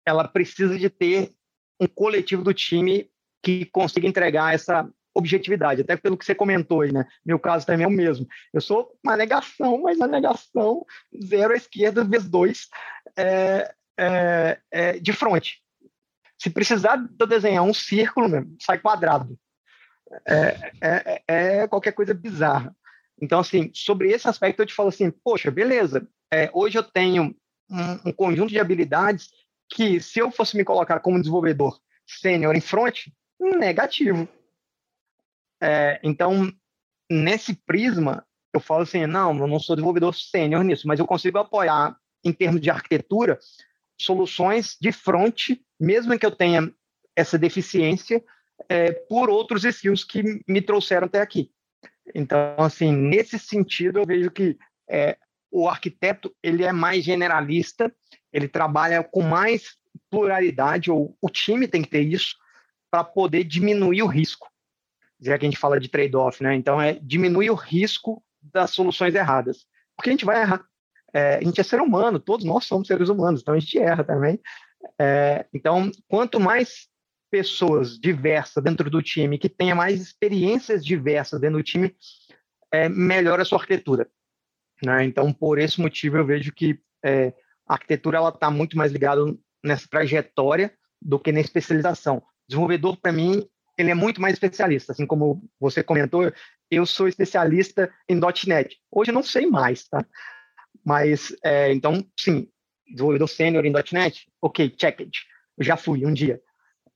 [0.05, 1.33] ela precisa de ter
[1.79, 3.09] um coletivo do time
[3.41, 7.05] que consiga entregar essa objetividade, até pelo que você comentou aí, né?
[7.25, 8.27] Meu caso também é o mesmo.
[8.53, 10.85] Eu sou uma negação, mas a negação
[11.23, 12.67] zero à esquerda vezes dois
[13.17, 15.61] é, é, é, de frente.
[16.37, 19.37] Se precisar de eu desenhar um círculo, mesmo, sai quadrado.
[20.27, 22.75] É, é, é, qualquer coisa bizarra.
[23.21, 27.35] Então, assim, sobre esse aspecto eu te falo assim, poxa, beleza, é, hoje eu tenho
[27.69, 29.29] um, um, conjunto de habilidades
[29.69, 33.07] que, se eu fosse me colocar como desenvolvedor sênior em front,
[33.39, 34.27] negativo.
[35.61, 36.51] É, então,
[37.09, 41.37] nesse prisma, eu falo assim, não, eu não sou desenvolvedor sênior nisso, mas eu consigo
[41.37, 43.39] apoiar, em termos de arquitetura,
[43.99, 46.73] soluções de front, mesmo que eu tenha
[47.15, 48.23] essa deficiência,
[48.67, 51.51] é, por outros skills que me trouxeram até aqui.
[52.13, 54.57] Então, assim, nesse sentido, eu vejo que
[54.89, 55.17] é,
[55.51, 57.93] o arquiteto ele é mais generalista,
[58.31, 59.77] ele trabalha com mais
[60.09, 62.35] pluralidade, ou o time tem que ter isso,
[62.91, 64.49] para poder diminuir o risco.
[65.19, 66.55] Já que a gente fala de trade-off, né?
[66.55, 69.65] Então, é diminuir o risco das soluções erradas.
[69.95, 70.63] Porque a gente vai errar.
[71.13, 74.03] É, a gente é ser humano, todos nós somos seres humanos, então a gente erra
[74.03, 74.39] também.
[74.99, 76.87] É, então, quanto mais
[77.29, 81.95] pessoas diversas dentro do time, que tenha mais experiências diversas dentro do time,
[82.71, 84.09] é, melhora a sua arquitetura.
[84.83, 85.03] Né?
[85.05, 87.33] Então, por esse motivo, eu vejo que é,
[87.67, 89.21] a arquitetura está muito mais ligada
[89.63, 92.21] nessa trajetória do que na especialização.
[92.47, 94.91] Desenvolvedor, para mim, ele é muito mais especialista.
[94.91, 96.31] Assim como você comentou,
[96.69, 98.77] eu sou especialista em .NET.
[98.91, 100.05] Hoje eu não sei mais, tá?
[100.83, 102.47] Mas, é, então, sim,
[102.87, 105.11] desenvolvedor sênior em .NET, ok, checked.
[105.59, 106.41] Já fui um dia.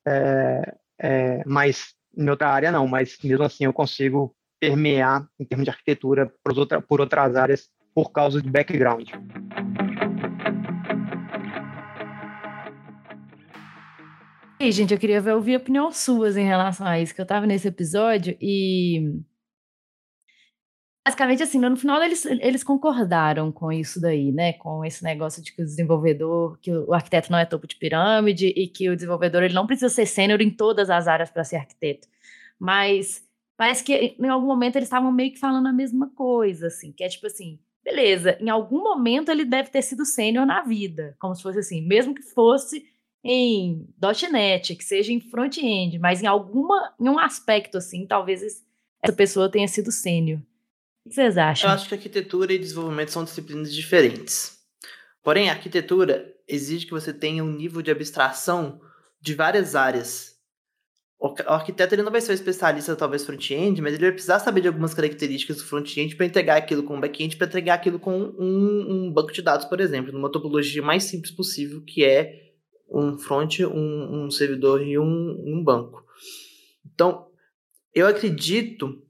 [0.05, 5.65] É, é, mas em outra área não, mas mesmo assim eu consigo permear em termos
[5.65, 9.09] de arquitetura por, outra, por outras áreas por causa de background.
[14.59, 17.67] E, gente, eu queria ouvir opiniões suas em relação a isso, que eu estava nesse
[17.67, 19.21] episódio e
[21.05, 24.53] Basicamente, assim, no final eles, eles concordaram com isso daí, né?
[24.53, 28.47] Com esse negócio de que o desenvolvedor, que o arquiteto não é topo de pirâmide
[28.47, 31.57] e que o desenvolvedor ele não precisa ser sênior em todas as áreas para ser
[31.57, 32.07] arquiteto.
[32.57, 33.21] Mas
[33.57, 37.03] parece que em algum momento eles estavam meio que falando a mesma coisa, assim, que
[37.03, 41.35] é tipo assim, beleza, em algum momento ele deve ter sido sênior na vida, como
[41.35, 42.85] se fosse assim, mesmo que fosse
[43.21, 43.87] em
[44.31, 48.41] .NET, que seja em front-end, mas em alguma, em um aspecto assim, talvez
[49.01, 50.39] essa pessoa tenha sido sênior.
[51.05, 51.69] O que vocês acham?
[51.69, 54.57] Eu acho que arquitetura e desenvolvimento são disciplinas diferentes.
[55.21, 58.81] Porém, a arquitetura exige que você tenha um nível de abstração
[59.19, 60.33] de várias áreas.
[61.19, 64.59] O arquiteto ele não vai ser um especialista, talvez, front-end, mas ele vai precisar saber
[64.59, 68.19] de algumas características do front-end para entregar aquilo com o back-end, para entregar aquilo com
[68.37, 72.51] um, um, banco de dados, por exemplo, numa topologia mais simples possível, que é
[72.89, 76.03] um front, um, um servidor e um, um banco.
[76.85, 77.27] Então,
[77.95, 79.01] eu acredito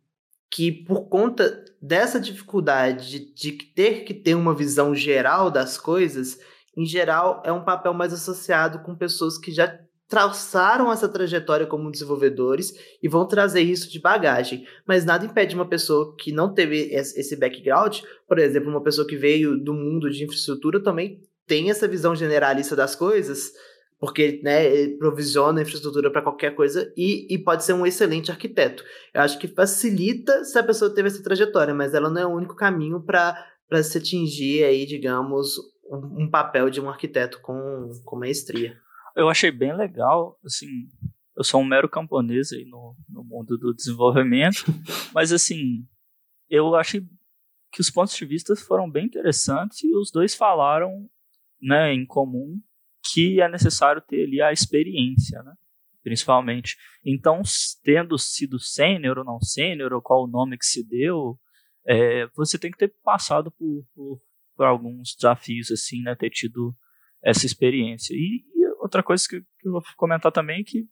[0.52, 6.40] que por conta dessa dificuldade de, ter que ter uma visão geral das coisas,
[6.78, 11.92] em geral é um papel mais associado com pessoas que já traçaram essa trajetória como
[11.92, 14.66] desenvolvedores e vão trazer isso de bagagem.
[14.88, 19.18] Mas nada impede uma pessoa que não teve esse background, por exemplo, uma pessoa que
[19.18, 23.52] veio do mundo de infraestrutura também tem essa visão generalista das coisas,
[24.04, 28.84] porque né, ele provisiona infraestrutura para qualquer coisa e, e pode ser um excelente arquiteto.
[29.14, 32.36] Eu acho que facilita se a pessoa teve essa trajetória, mas ela não é o
[32.36, 33.34] único caminho para
[33.82, 38.78] se atingir aí, digamos, um, um, papel de um arquiteto com, com maestria.
[39.16, 40.90] Eu achei bem legal, assim,
[41.38, 44.66] eu sou um mero camponês aí no, no mundo do desenvolvimento,
[45.16, 45.88] mas assim,
[46.50, 47.08] eu achei
[47.72, 51.10] que os pontos de vista foram bem interessantes e os dois falaram
[51.62, 52.60] né, em comum
[53.12, 55.54] que é necessário ter ali a experiência, né?
[56.04, 56.78] principalmente.
[57.04, 57.42] Então,
[57.84, 61.40] tendo sido sênior ou não sênior, ou qual o nome que se deu,
[61.88, 64.22] é, você tem que ter passado por, por,
[64.56, 66.14] por, alguns desafios, assim, né?
[66.14, 66.76] Ter tido
[67.24, 68.14] essa experiência.
[68.14, 70.86] E, e outra coisa que, que, eu vou comentar também é que,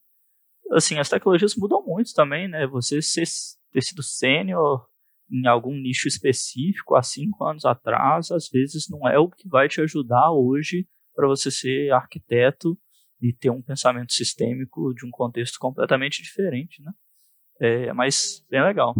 [0.72, 2.66] assim, as tecnologias mudam muito também, né?
[2.68, 3.26] Você ser,
[3.72, 4.88] ter sido sênior
[5.30, 9.70] em algum nicho específico há cinco anos atrás, às vezes não é o que vai
[9.70, 12.78] te ajudar hoje para você ser arquiteto
[13.22, 16.92] e ter um pensamento sistêmico de um contexto completamente diferente, né?
[17.60, 18.96] É, mas bem legal.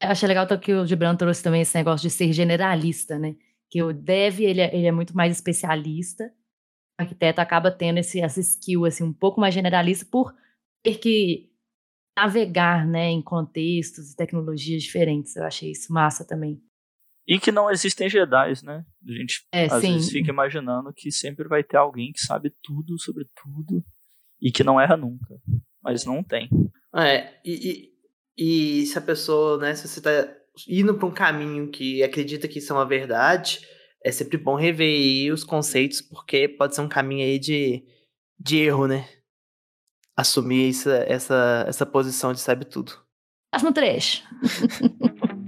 [0.00, 3.34] Eu achei legal que o Gibran trouxe também esse negócio de ser generalista, né?
[3.68, 6.24] Que o dev, ele é, ele é muito mais especialista,
[6.98, 10.34] o arquiteto acaba tendo esse, essa skill, assim, um pouco mais generalista por
[10.82, 11.50] ter que
[12.16, 15.34] navegar, né, em contextos e tecnologias diferentes.
[15.36, 16.62] Eu achei isso massa também.
[17.26, 18.84] E que não existem Jedi, né?
[19.08, 19.94] A gente é, às sim.
[19.94, 23.84] vezes fica imaginando que sempre vai ter alguém que sabe tudo sobre tudo
[24.40, 25.38] e que não erra nunca.
[25.82, 26.48] Mas não tem.
[26.94, 27.92] É, e,
[28.36, 30.10] E se a pessoa, né, se você tá
[30.68, 33.60] indo para um caminho que acredita que isso é uma verdade,
[34.04, 37.84] é sempre bom rever aí os conceitos, porque pode ser um caminho aí de,
[38.38, 39.08] de erro, né?
[40.16, 42.92] Assumir essa, essa, essa posição de sabe tudo.
[43.50, 44.22] Próximo trecho.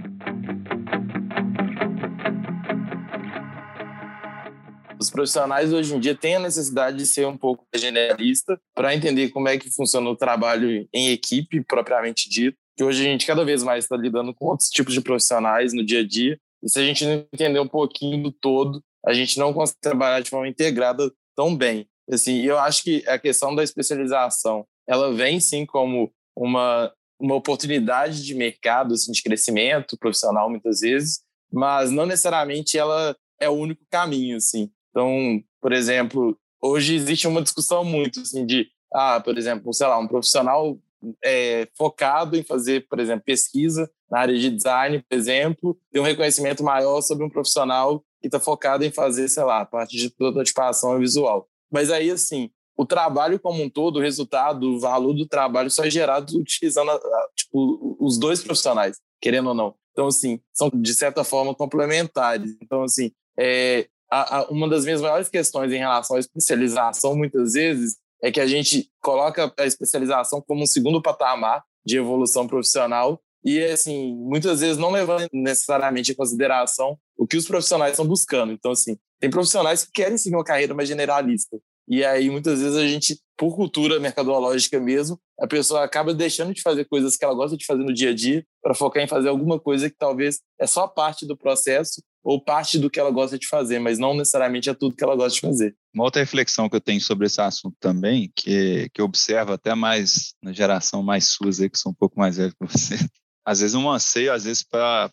[4.99, 9.29] Os profissionais hoje em dia têm a necessidade de ser um pouco generalista para entender
[9.29, 12.57] como é que funciona o trabalho em equipe propriamente dito.
[12.77, 15.85] Que hoje a gente cada vez mais está lidando com outros tipos de profissionais no
[15.85, 16.37] dia a dia.
[16.63, 20.21] E se a gente não entender um pouquinho do todo, a gente não consegue trabalhar
[20.21, 21.87] de forma integrada tão bem.
[22.09, 28.23] Assim, eu acho que a questão da especialização, ela vem sim como uma uma oportunidade
[28.23, 33.83] de mercado, assim, de crescimento profissional muitas vezes, mas não necessariamente ela é o único
[33.89, 34.69] caminho, assim.
[34.95, 39.99] Então, por exemplo, hoje existe uma discussão muito assim de, ah, por exemplo, sei lá,
[39.99, 40.79] um profissional
[41.21, 46.05] é, focado em fazer, por exemplo, pesquisa na área de design, por exemplo, tem um
[46.05, 50.09] reconhecimento maior sobre um profissional que está focado em fazer, sei lá, a parte de
[50.09, 51.49] prototipação visual.
[51.69, 55.83] Mas aí, assim, o trabalho como um todo, o resultado, o valor do trabalho só
[55.83, 56.91] é gerado utilizando
[57.35, 59.75] tipo, os dois profissionais, querendo ou não.
[59.91, 62.55] Então, assim, são de certa forma complementares.
[62.61, 67.53] Então, assim, é, a, a, uma das minhas maiores questões em relação à especialização, muitas
[67.53, 73.19] vezes, é que a gente coloca a especialização como um segundo patamar de evolução profissional
[73.43, 78.53] e, assim, muitas vezes não levando necessariamente em consideração o que os profissionais estão buscando.
[78.53, 81.57] Então, assim, tem profissionais que querem seguir uma carreira mais generalista.
[81.87, 86.61] E aí, muitas vezes, a gente, por cultura mercadológica mesmo, a pessoa acaba deixando de
[86.61, 89.27] fazer coisas que ela gosta de fazer no dia a dia para focar em fazer
[89.29, 93.37] alguma coisa que talvez é só parte do processo ou parte do que ela gosta
[93.37, 95.75] de fazer, mas não necessariamente é tudo que ela gosta de fazer.
[95.93, 99.75] Uma outra reflexão que eu tenho sobre esse assunto também, que, que eu observo até
[99.75, 102.95] mais na geração mais suas que são um pouco mais velhos que você,
[103.45, 105.11] às vezes um anseio, às vezes para,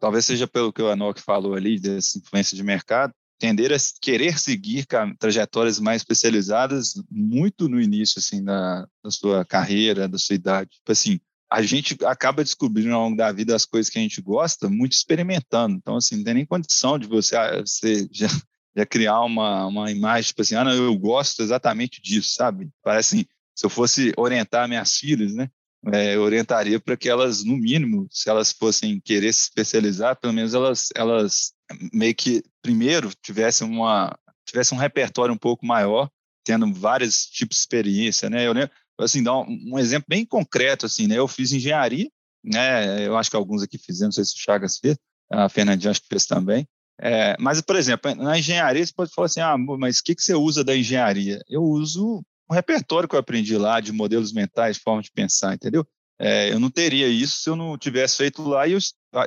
[0.00, 4.36] talvez seja pelo que o Anok falou ali, dessa influência de mercado, tender a querer
[4.36, 4.84] seguir
[5.16, 10.70] trajetórias mais especializadas muito no início, assim, da, da sua carreira, da sua idade.
[10.70, 14.20] Tipo assim, a gente acaba descobrindo ao longo da vida as coisas que a gente
[14.20, 15.76] gosta, muito experimentando.
[15.76, 18.28] Então, assim, não tem nem condição de você, ah, você já,
[18.76, 22.68] já criar uma, uma imagem, tipo assim, ah, não, eu gosto exatamente disso, sabe?
[22.82, 25.48] Parece assim, se eu fosse orientar minhas filhas, né?
[25.92, 30.32] É, eu orientaria para que elas, no mínimo, se elas fossem querer se especializar, pelo
[30.32, 31.52] menos elas, elas
[31.92, 36.10] meio que, primeiro, tivessem, uma, tivessem um repertório um pouco maior,
[36.44, 38.46] tendo vários tipos de experiência, né?
[38.46, 41.18] Eu lembro, assim, dar um, um, exemplo bem concreto, assim, né?
[41.18, 42.08] Eu fiz engenharia,
[42.44, 43.06] né?
[43.06, 44.96] Eu acho que alguns aqui fizeram, não sei se o Chagas fez,
[45.30, 46.66] a Fernandinha acho que fez também.
[47.00, 50.22] É, mas, por exemplo, na engenharia você pode falar assim, ah, mas o que, que
[50.22, 51.40] você usa da engenharia?
[51.48, 55.86] Eu uso um repertório que eu aprendi lá de modelos mentais, forma de pensar, entendeu?
[56.18, 58.78] É, eu não teria isso se eu não tivesse feito lá e eu,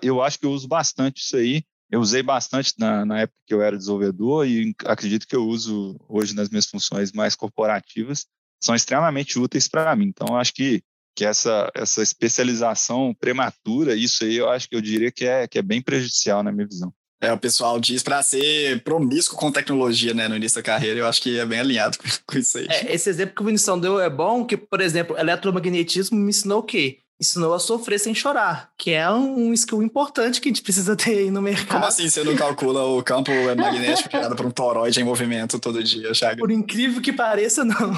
[0.01, 1.63] eu acho que eu uso bastante isso aí.
[1.89, 5.97] Eu usei bastante na, na época que eu era desenvolvedor e acredito que eu uso
[6.07, 8.25] hoje nas minhas funções mais corporativas
[8.61, 10.05] são extremamente úteis para mim.
[10.05, 10.81] Então, acho que,
[11.15, 15.57] que essa, essa especialização prematura, isso aí eu acho que eu diria que é, que
[15.57, 16.93] é bem prejudicial na minha visão.
[17.23, 21.07] É, o pessoal diz para ser promíscuo com tecnologia, né, no início da carreira, eu
[21.07, 21.95] acho que é bem alinhado
[22.25, 22.65] com, isso aí.
[22.67, 26.59] É, esse exemplo que o Vinição deu é bom, que, por exemplo, eletromagnetismo me ensinou
[26.59, 27.00] o quê?
[27.21, 31.19] Ensinou a sofrer sem chorar, que é um skill importante que a gente precisa ter
[31.19, 31.67] aí no mercado.
[31.67, 35.83] Como assim você não calcula o campo magnético criado por um toroide em movimento todo
[35.83, 36.39] dia, Chaga?
[36.39, 37.93] Por incrível que pareça, não.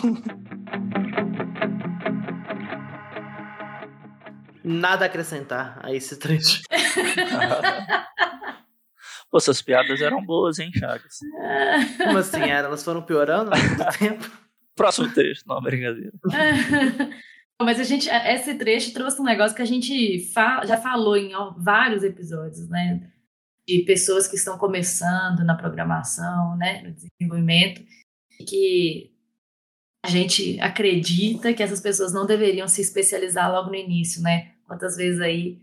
[4.62, 6.60] Nada a acrescentar a esse trecho.
[9.32, 11.20] Pô, suas piadas eram boas, hein, Chagas?
[11.98, 12.42] Como assim?
[12.42, 14.30] Elas foram piorando ao longo do tempo?
[14.76, 16.12] Próximo trecho, não, brincadeira.
[17.62, 20.18] Mas a gente, esse trecho trouxe um negócio que a gente
[20.66, 23.10] já falou em vários episódios, né?
[23.68, 26.82] De pessoas que estão começando na programação, né?
[26.82, 27.82] No desenvolvimento,
[28.48, 29.14] que
[30.04, 34.52] a gente acredita que essas pessoas não deveriam se especializar logo no início, né?
[34.68, 35.62] Quantas vezes aí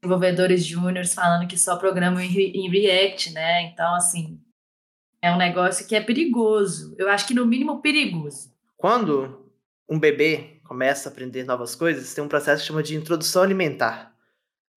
[0.00, 3.62] desenvolvedores júniores falando que só programam em React, né?
[3.62, 4.40] Então, assim,
[5.22, 6.94] é um negócio que é perigoso.
[6.98, 8.52] Eu acho que no mínimo perigoso.
[8.76, 9.52] Quando
[9.88, 14.14] um bebê começa a aprender novas coisas, tem um processo que chama de introdução alimentar,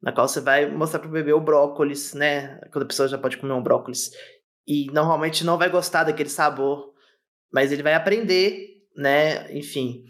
[0.01, 2.59] na qual você vai mostrar para o bebê o brócolis, né?
[2.71, 4.11] Quando a pessoa já pode comer um brócolis.
[4.65, 6.93] E normalmente não vai gostar daquele sabor,
[7.51, 9.51] mas ele vai aprender, né?
[9.53, 10.05] Enfim,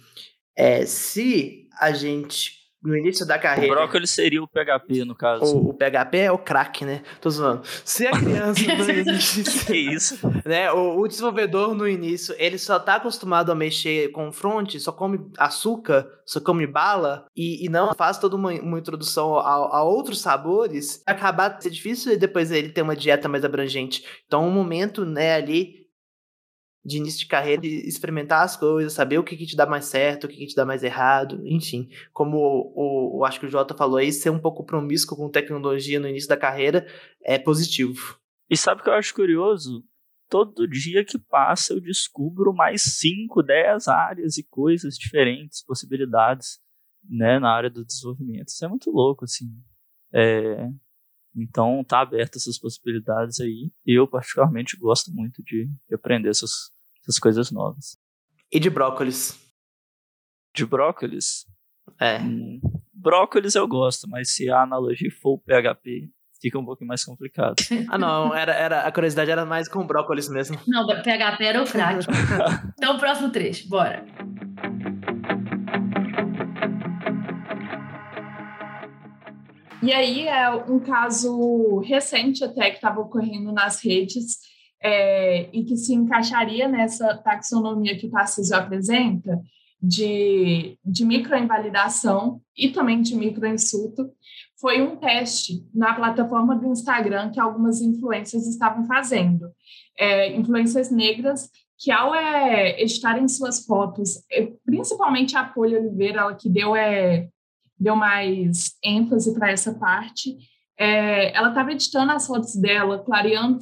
[0.56, 3.76] é, se a gente no início da O carreira.
[3.76, 5.56] brócolis seria o PHP, no caso.
[5.56, 7.02] O, o PHP é o crack, né?
[7.20, 7.62] Tô zoando.
[7.86, 9.66] Se a criança no início.
[9.66, 10.20] que isso?
[10.46, 14.92] Né, o, o desenvolvedor no início, ele só tá acostumado a mexer com front, só
[14.92, 19.84] come açúcar, só come bala, e, e não faz toda uma, uma introdução a, a
[19.84, 24.04] outros sabores, acabar de ser difícil depois ele ter uma dieta mais abrangente.
[24.26, 25.81] Então, um momento, né, ali
[26.84, 29.86] de início de carreira, de experimentar as coisas, saber o que, que te dá mais
[29.86, 31.90] certo, o que, que te dá mais errado, enfim.
[32.12, 36.00] Como o, o, acho que o Jota falou aí, ser um pouco promíscuo com tecnologia
[36.00, 36.88] no início da carreira
[37.24, 38.20] é positivo.
[38.50, 39.84] E sabe o que eu acho curioso?
[40.28, 46.60] Todo dia que passa eu descubro mais 5, 10 áreas e coisas diferentes, possibilidades,
[47.08, 48.48] né, na área do desenvolvimento.
[48.48, 49.48] Isso é muito louco, assim.
[50.14, 50.68] É...
[51.36, 53.72] Então, tá aberto essas possibilidades aí.
[53.86, 57.98] Eu, particularmente, gosto muito de, de aprender essas, essas coisas novas.
[58.52, 59.40] E de brócolis?
[60.54, 61.46] De brócolis?
[62.00, 62.20] É.
[62.20, 62.60] Hum,
[62.94, 66.10] brócolis eu gosto, mas se a analogia for o PHP,
[66.42, 67.56] fica um pouquinho mais complicado.
[67.90, 70.58] ah, não, era, era, a curiosidade era mais com brócolis mesmo.
[70.68, 72.06] Não, PHP era o crack.
[72.78, 74.04] então, próximo trecho, bora.
[79.82, 84.38] E aí é um caso recente até que estava ocorrendo nas redes
[84.82, 89.42] é, e que se encaixaria nessa taxonomia que o Tarcísio apresenta
[89.82, 94.12] de, de microinvalidação e também de microinsulto,
[94.60, 99.50] foi um teste na plataforma do Instagram que algumas influências estavam fazendo.
[99.98, 106.36] É, influências negras que ao é, editarem suas fotos, é, principalmente a Poli Oliveira, ela
[106.36, 107.28] que deu é,
[107.82, 110.38] deu mais ênfase para essa parte.
[110.78, 113.60] É, ela estava editando as fotos dela, clareando,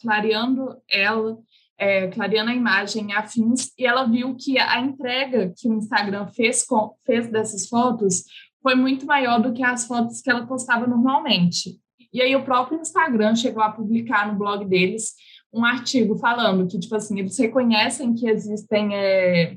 [0.00, 1.38] clareando ela,
[1.78, 6.64] é, clareando a imagem afins, e ela viu que a entrega que o Instagram fez,
[6.64, 8.24] com, fez dessas fotos
[8.62, 11.78] foi muito maior do que as fotos que ela postava normalmente.
[12.12, 15.14] E aí o próprio Instagram chegou a publicar no blog deles
[15.52, 19.56] um artigo falando que, tipo assim, eles reconhecem que existem é,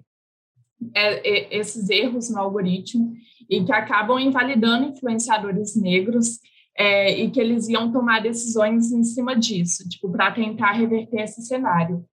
[0.95, 3.13] é, esses erros no algoritmo
[3.49, 6.39] e que acabam invalidando influenciadores negros
[6.77, 11.41] é, e que eles iam tomar decisões em cima disso, tipo, para tentar reverter esse
[11.43, 12.03] cenário.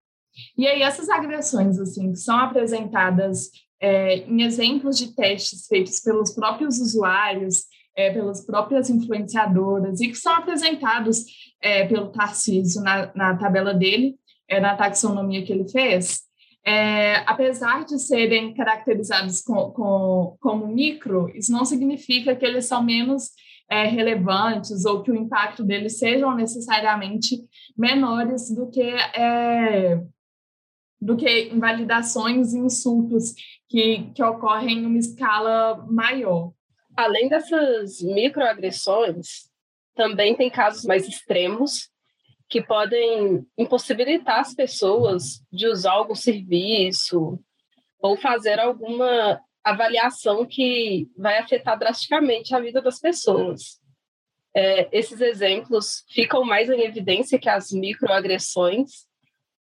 [0.57, 6.79] E aí essas agressões, assim, são apresentadas é, em exemplos de testes feitos pelos próprios
[6.79, 7.65] usuários,
[7.97, 11.25] é, pelas próprias influenciadoras e que são apresentados
[11.61, 14.17] é, pelo Tarcísio na, na tabela dele,
[14.49, 16.23] é, na taxonomia que ele fez,
[16.65, 22.83] é, apesar de serem caracterizados com, com, como micro, isso não significa que eles são
[22.83, 23.31] menos
[23.69, 27.39] é, relevantes ou que o impacto deles sejam necessariamente
[27.77, 30.03] menores do que é,
[31.01, 33.33] do que invalidações e insultos
[33.69, 36.53] que, que ocorrem em uma escala maior.
[36.95, 39.49] Além dessas microagressões,
[39.95, 41.89] também tem casos mais extremos
[42.51, 47.39] que podem impossibilitar as pessoas de usar algum serviço
[48.03, 53.79] ou fazer alguma avaliação que vai afetar drasticamente a vida das pessoas.
[54.53, 59.07] É, esses exemplos ficam mais em evidência que as microagressões,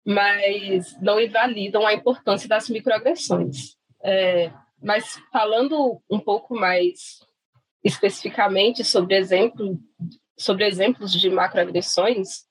[0.06, 3.78] mas não invalidam a importância das microagressões.
[4.04, 7.20] É, mas falando um pouco mais
[7.82, 9.80] especificamente sobre, exemplo,
[10.38, 12.44] sobre exemplos de macroagressões,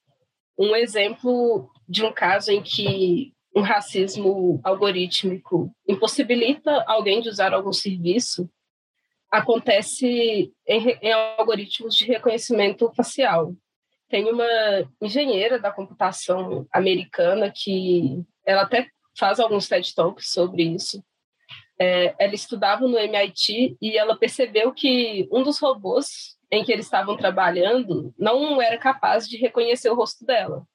[0.58, 7.72] um exemplo de um caso em que um racismo algorítmico impossibilita alguém de usar algum
[7.72, 8.50] serviço
[9.30, 13.54] acontece em, em algoritmos de reconhecimento facial.
[14.08, 14.46] Tem uma
[15.00, 18.88] engenheira da computação americana que ela até
[19.18, 21.02] faz alguns TED Talks sobre isso.
[21.78, 26.86] É, ela estudava no MIT e ela percebeu que um dos robôs em que eles
[26.86, 30.66] estavam trabalhando não era capaz de reconhecer o rosto dela.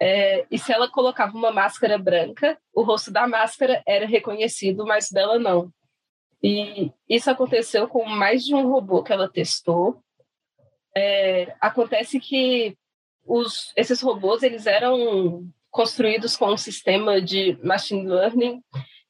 [0.00, 5.10] É, e se ela colocava uma máscara branca, o rosto da máscara era reconhecido, mas
[5.10, 5.72] dela não.
[6.42, 10.02] E isso aconteceu com mais de um robô que ela testou.
[10.94, 12.76] É, acontece que
[13.24, 18.62] os, esses robôs eles eram construídos com um sistema de machine learning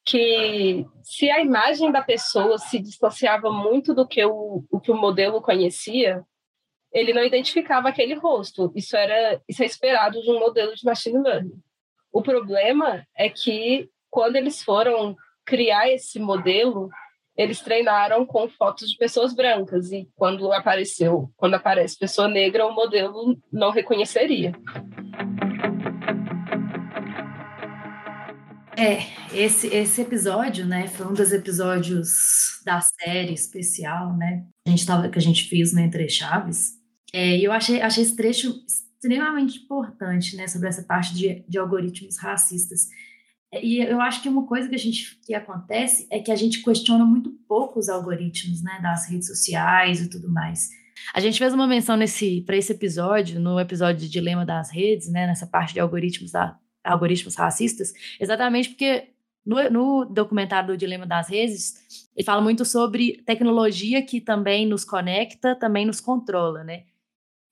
[0.06, 4.96] que se a imagem da pessoa se distanciava muito do que o, o que o
[4.96, 6.24] modelo conhecia,
[6.92, 8.70] ele não identificava aquele rosto.
[8.74, 11.60] Isso era isso é esperado de um modelo de machine learning.
[12.12, 16.88] O problema é que quando eles foram criar esse modelo,
[17.36, 22.72] eles treinaram com fotos de pessoas brancas e quando apareceu, quando aparece pessoa negra, o
[22.72, 24.52] modelo não reconheceria.
[28.76, 28.98] É,
[29.34, 35.08] esse, esse episódio, né, foi um dos episódios da série especial, né, a gente tava,
[35.08, 36.72] que a gente fez no Entre Chaves,
[37.12, 41.58] é, e eu achei, achei esse trecho extremamente importante, né, sobre essa parte de, de
[41.58, 42.88] algoritmos racistas.
[43.62, 46.62] E eu acho que uma coisa que a gente que acontece é que a gente
[46.62, 50.68] questiona muito pouco os algoritmos, né, das redes sociais e tudo mais.
[51.14, 55.10] A gente fez uma menção nesse para esse episódio, no episódio de Dilema das Redes,
[55.10, 59.10] né, nessa parte de algoritmos da, algoritmos racistas, exatamente porque
[59.44, 64.84] no, no, documentário do Dilema das Redes, ele fala muito sobre tecnologia que também nos
[64.84, 66.84] conecta, também nos controla, né?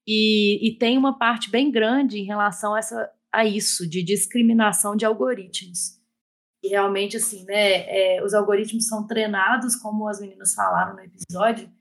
[0.06, 4.96] E, e tem uma parte bem grande em relação a, essa, a isso, de discriminação
[4.96, 6.00] de algoritmos.
[6.62, 11.66] E realmente, assim, né, é, os algoritmos são treinados, como as meninas falaram no episódio,
[11.66, 11.72] de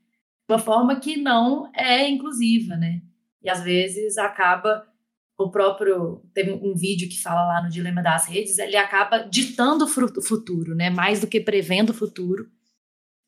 [0.52, 3.02] uma forma que não é inclusiva, né?
[3.42, 4.86] E às vezes acaba
[5.38, 9.84] o próprio teve um vídeo que fala lá no dilema das redes, ele acaba ditando
[9.84, 10.90] o futuro, né?
[10.90, 12.48] Mais do que prevendo o futuro.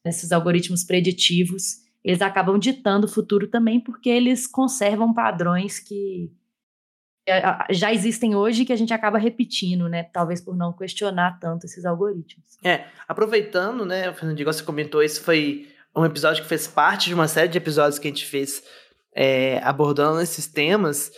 [0.04, 6.30] Esses algoritmos preditivos, eles acabam ditando o futuro também porque eles conservam padrões que
[7.70, 10.04] já existem hoje que a gente acaba repetindo, né?
[10.04, 12.57] Talvez por não questionar tanto esses algoritmos.
[12.64, 17.26] É, aproveitando, né, Fernando, você comentou, esse foi um episódio que fez parte de uma
[17.26, 18.62] série de episódios que a gente fez
[19.12, 21.11] é, abordando esses temas.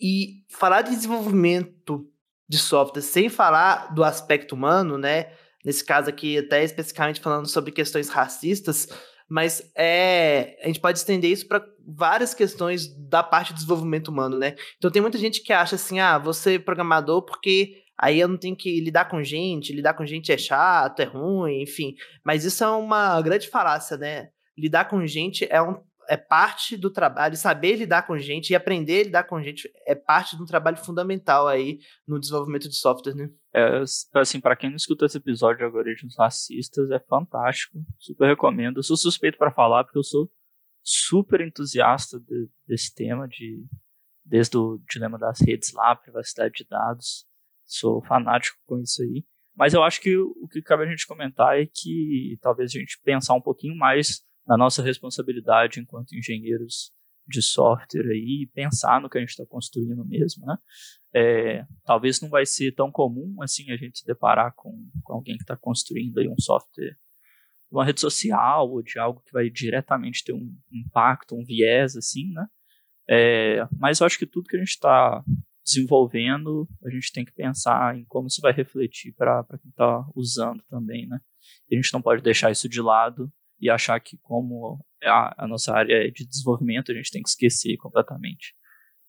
[0.00, 2.06] E falar de desenvolvimento
[2.48, 5.32] de software sem falar do aspecto humano, né?
[5.64, 8.88] Nesse caso aqui, até especificamente falando sobre questões racistas,
[9.28, 14.38] mas é, a gente pode estender isso para várias questões da parte do desenvolvimento humano,
[14.38, 14.54] né?
[14.76, 18.56] Então tem muita gente que acha assim, ah, você programador porque aí eu não tenho
[18.56, 21.94] que lidar com gente, lidar com gente é chato, é ruim, enfim.
[22.22, 24.28] Mas isso é uma grande falácia, né?
[24.56, 29.00] Lidar com gente é um é parte do trabalho, saber lidar com gente e aprender
[29.00, 33.14] a lidar com gente é parte de um trabalho fundamental aí no desenvolvimento de software,
[33.14, 33.30] né?
[33.54, 33.82] É,
[34.14, 38.78] assim, para quem não escuta esse episódio de algoritmos racistas, é fantástico, super recomendo.
[38.78, 40.30] Eu sou suspeito para falar porque eu sou
[40.82, 43.64] super entusiasta de, desse tema de
[44.24, 47.26] desde o dilema das redes lá, privacidade de dados.
[47.64, 49.24] Sou fanático com isso aí.
[49.54, 52.98] Mas eu acho que o que cabe a gente comentar é que talvez a gente
[53.04, 56.92] pensar um pouquinho mais na nossa responsabilidade enquanto engenheiros
[57.26, 60.56] de software aí pensar no que a gente está construindo mesmo, né?
[61.14, 65.36] É, talvez não vai ser tão comum assim a gente se deparar com, com alguém
[65.36, 66.96] que está construindo aí um software
[67.70, 72.30] uma rede social ou de algo que vai diretamente ter um impacto, um viés assim,
[72.32, 72.46] né?
[73.08, 75.22] É, mas eu acho que tudo que a gente está
[75.64, 80.62] desenvolvendo, a gente tem que pensar em como isso vai refletir para quem está usando
[80.68, 81.18] também, né?
[81.68, 85.48] E a gente não pode deixar isso de lado e achar que como a, a,
[85.48, 88.54] nossa área é de desenvolvimento, a gente tem que esquecer completamente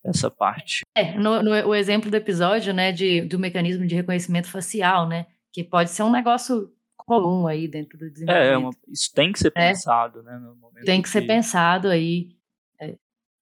[0.03, 0.81] essa parte.
[0.95, 5.25] É, no, no o exemplo do episódio, né, de, do mecanismo de reconhecimento facial, né,
[5.51, 8.49] que pode ser um negócio comum aí dentro do desenvolvimento.
[8.49, 9.69] É, é uma, isso tem que ser é.
[9.69, 10.39] pensado, né,
[10.85, 12.34] tem que, que ser pensado aí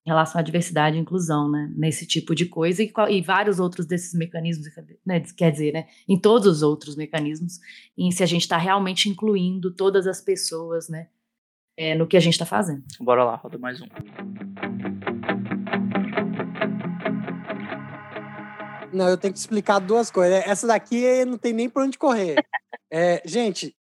[0.06, 3.86] em relação à diversidade e inclusão, né, nesse tipo de coisa e, e vários outros
[3.86, 4.68] desses mecanismos,
[5.06, 7.60] né, quer dizer, né, em todos os outros mecanismos,
[7.97, 11.08] em se a gente está realmente incluindo todas as pessoas, né,
[11.78, 12.84] é, no que a gente está fazendo.
[12.99, 13.88] Bora lá, roda mais um.
[18.91, 20.43] Não, eu tenho que explicar duas coisas.
[20.45, 22.36] Essa daqui não tem nem para onde correr.
[22.95, 23.76] É, gente,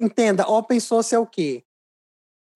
[0.00, 1.65] entenda, open source é o quê?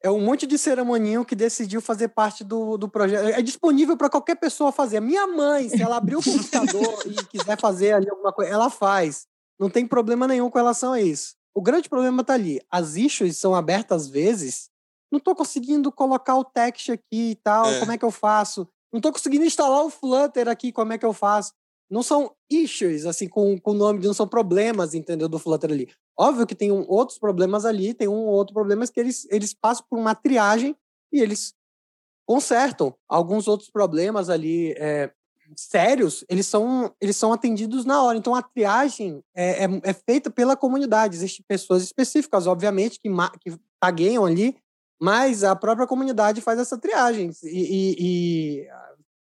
[0.02, 3.28] É um monte de ceramoninho que decidiu fazer parte do, do projeto.
[3.28, 4.96] É disponível para qualquer pessoa fazer.
[4.96, 8.70] A minha mãe, se ela abrir o computador e quiser fazer ali alguma coisa, ela
[8.70, 9.26] faz.
[9.58, 11.34] Não tem problema nenhum com relação a isso.
[11.54, 12.60] O grande problema está ali.
[12.70, 14.70] As issues são abertas às vezes.
[15.12, 17.66] Não estou conseguindo colocar o text aqui e tal.
[17.66, 17.80] É.
[17.80, 18.66] Como é que eu faço?
[18.92, 20.72] Não estou conseguindo instalar o Flutter aqui.
[20.72, 21.52] Como é que eu faço?
[21.90, 24.06] Não são issues, assim, com o nome de.
[24.06, 25.28] Não são problemas, entendeu?
[25.28, 25.88] Do Flutter ali.
[26.18, 29.84] Óbvio que tem um, outros problemas ali, tem um outro problema que eles, eles passam
[29.88, 30.76] por uma triagem
[31.12, 31.54] e eles
[32.26, 32.94] consertam.
[33.08, 35.10] Alguns outros problemas ali é,
[35.56, 38.18] sérios, eles são, eles são atendidos na hora.
[38.18, 41.16] Então, a triagem é, é, é feita pela comunidade.
[41.16, 43.08] Existem pessoas específicas, obviamente, que,
[43.40, 44.56] que tagueiam ali,
[45.00, 47.30] mas a própria comunidade faz essa triagem.
[47.42, 48.68] E, e, e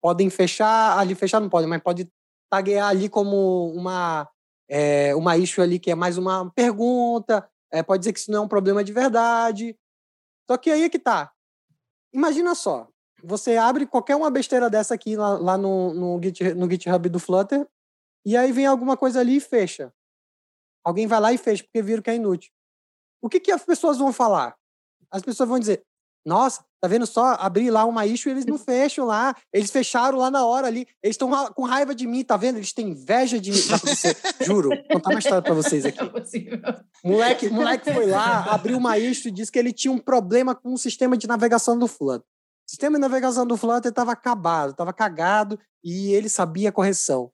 [0.00, 2.08] podem fechar, ali fechar não podem, mas pode
[2.50, 4.28] taguear ali como uma
[4.74, 8.38] é, uma issue ali que é mais uma pergunta, é, pode dizer que isso não
[8.38, 9.78] é um problema de verdade.
[10.50, 11.30] Só que aí é que tá.
[12.10, 12.88] Imagina só,
[13.22, 17.20] você abre qualquer uma besteira dessa aqui lá, lá no, no, Git, no GitHub do
[17.20, 17.68] Flutter,
[18.24, 19.92] e aí vem alguma coisa ali e fecha.
[20.82, 22.50] Alguém vai lá e fecha, porque viram que é inútil.
[23.20, 24.56] O que, que as pessoas vão falar?
[25.10, 25.84] As pessoas vão dizer,
[26.24, 27.34] Nossa, tá vendo só?
[27.38, 29.34] Abrir lá uma issue eles não fecham lá.
[29.52, 30.86] Eles fecharam lá na hora ali.
[31.02, 32.56] Eles estão com raiva de mim, tá vendo?
[32.56, 33.58] Eles têm inveja de mim.
[34.40, 35.98] Juro, vou contar uma história pra vocês aqui.
[37.04, 40.72] Moleque, moleque foi lá, abriu uma issue e disse que ele tinha um problema com
[40.72, 42.20] o sistema de navegação do Flutter.
[42.20, 47.32] O sistema de navegação do Flutter estava acabado, estava cagado e ele sabia a correção.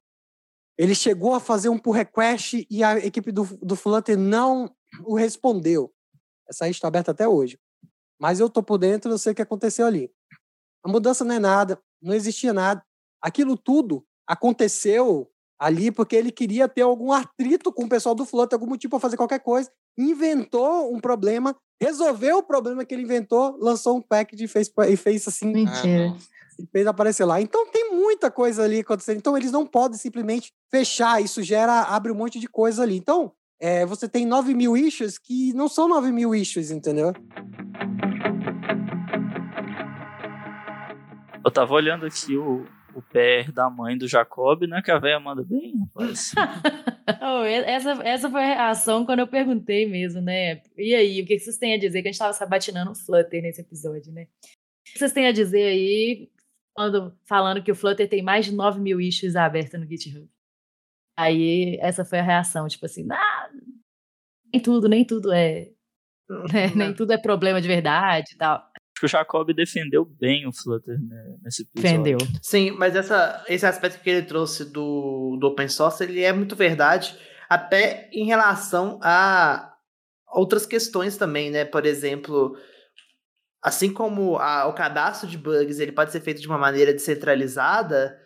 [0.78, 4.74] Ele chegou a fazer um pull request e a equipe do, do Flutter não
[5.05, 5.93] o respondeu.
[6.49, 7.59] Essa aí está aberta até hoje.
[8.21, 10.11] Mas eu tô por dentro, eu sei o que aconteceu ali.
[10.85, 12.83] A mudança não é nada, não existia nada.
[13.23, 18.57] Aquilo tudo aconteceu ali porque ele queria ter algum atrito com o pessoal do Flutter,
[18.57, 23.57] algum motivo para fazer qualquer coisa, inventou um problema, resolveu o problema que ele inventou,
[23.61, 25.53] lançou um package e fez, e fez assim.
[25.53, 26.14] Mentira.
[26.59, 27.41] E fez aparecer lá.
[27.41, 29.19] Então tem muita coisa ali acontecendo.
[29.19, 31.23] Então eles não podem simplesmente fechar.
[31.23, 32.97] Isso gera, abre um monte de coisa ali.
[32.97, 37.12] Então, é, você tem 9 mil issues que não são 9 mil issues, entendeu?
[41.49, 44.83] Eu tava olhando aqui o, o PR da mãe do Jacob, né?
[44.83, 46.35] Que a velha manda bem, rapaz.
[47.23, 50.61] Oh, essa, essa foi a reação quando eu perguntei mesmo, né?
[50.77, 52.03] E aí, o que que vocês têm a dizer?
[52.03, 54.25] Que a gente tava sabatinando o Flutter nesse episódio, né?
[54.25, 56.31] O que vocês têm a dizer aí
[56.77, 60.29] quando falando que o Flutter tem mais de 9 mil issues abertas no GitHub?
[61.17, 63.51] Aí, essa foi a reação, tipo assim, ah,
[64.53, 65.73] nem tudo, nem tudo é.
[66.53, 68.71] né, nem tudo é problema de verdade e tal.
[68.99, 71.93] Acho que o Jacob defendeu bem o Flutter né, nesse episódio.
[72.43, 76.57] Sim, mas essa, esse aspecto que ele trouxe do, do open source, ele é muito
[76.57, 77.17] verdade,
[77.49, 79.73] até em relação a
[80.33, 81.65] outras questões também, né?
[81.65, 82.57] Por exemplo,
[83.63, 88.19] assim como a- o cadastro de bugs ele pode ser feito de uma maneira descentralizada,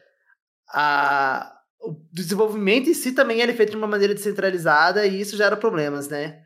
[0.70, 1.52] a,
[1.82, 5.54] o desenvolvimento em si também ele é feito de uma maneira descentralizada e isso gera
[5.56, 6.42] problemas, né?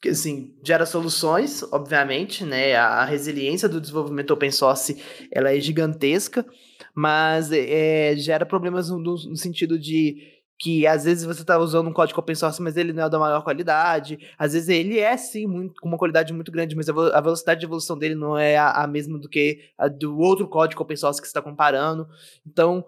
[0.00, 2.76] Que assim, gera soluções, obviamente, né?
[2.76, 6.46] A, resiliência do desenvolvimento open source ela é gigantesca,
[6.94, 11.92] mas é, gera problemas no, no sentido de que às vezes você está usando um
[11.92, 14.18] código open source, mas ele não é da maior qualidade.
[14.36, 17.66] Às vezes ele é sim muito, com uma qualidade muito grande, mas a velocidade de
[17.66, 21.20] evolução dele não é a, a mesma do que a do outro código open source
[21.20, 22.08] que você está comparando.
[22.44, 22.84] Então,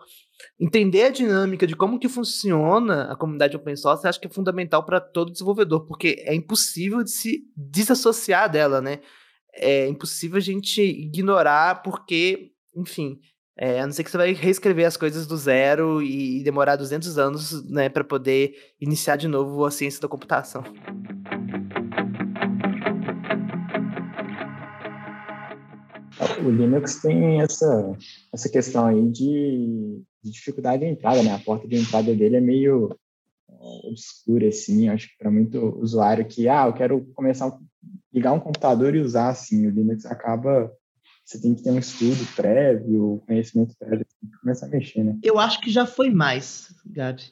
[0.59, 4.85] entender a dinâmica de como que funciona a comunidade open source, acho que é fundamental
[4.85, 9.01] para todo desenvolvedor, porque é impossível de se desassociar dela, né?
[9.55, 13.19] É impossível a gente ignorar, porque, enfim,
[13.63, 17.19] é, a não ser que você vai reescrever as coisas do zero e demorar 200
[17.19, 20.65] anos, né, para poder iniciar de novo a ciência da computação.
[26.43, 27.99] O Linux tem essa,
[28.33, 31.33] essa questão aí de, de dificuldade de entrada, né?
[31.33, 32.97] A porta de entrada dele é meio
[33.49, 34.89] é, obscura, assim.
[34.89, 37.59] Acho que para muito usuário que, ah, eu quero começar a
[38.13, 40.73] ligar um computador e usar, assim, o Linux acaba.
[41.25, 45.19] Você tem que ter um estudo prévio, conhecimento prévio, tem que começar a mexer, né?
[45.23, 47.23] Eu acho que já foi mais, Gabi.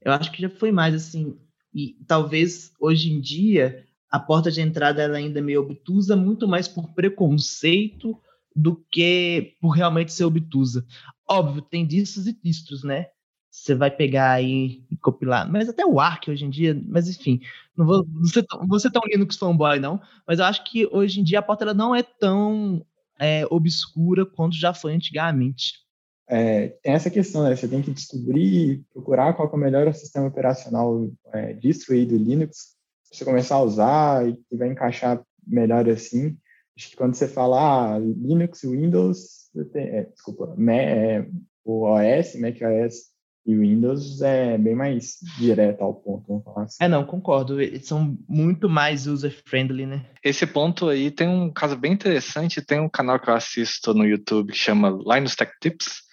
[0.00, 1.36] Eu acho que já foi mais, assim.
[1.74, 6.46] E talvez hoje em dia a porta de entrada ela ainda é meio obtusa, muito
[6.46, 8.16] mais por preconceito
[8.54, 10.86] do que por realmente ser obtusa.
[11.28, 13.06] Óbvio, tem distros e distros, né?
[13.50, 15.50] Você vai pegar aí e compilar.
[15.50, 17.40] Mas até o Arc hoje em dia, mas enfim,
[17.76, 20.00] não vou, não vou ser tão Linux fanboy, não.
[20.26, 22.84] Mas eu acho que hoje em dia a porta ela não é tão
[23.18, 25.84] é, obscura quanto já foi antigamente.
[26.26, 27.54] É, tem essa questão, né?
[27.54, 31.56] Você tem que descobrir, procurar qual é o melhor sistema operacional é,
[31.90, 32.74] aí do Linux,
[33.04, 36.36] você começar a usar e vai encaixar melhor assim.
[36.76, 41.26] Acho que quando você fala ah, Linux, Windows, você tem- é, desculpa, Ma- é,
[41.64, 43.12] o OS, Mac OS
[43.46, 46.78] e Windows é bem mais direto ao ponto, vamos falar assim.
[46.80, 47.60] É, não, concordo.
[47.60, 50.06] Eles são muito mais user-friendly, né?
[50.24, 52.62] Esse ponto aí tem um caso bem interessante.
[52.64, 56.03] Tem um canal que eu assisto no YouTube que chama Linus Tech Tips.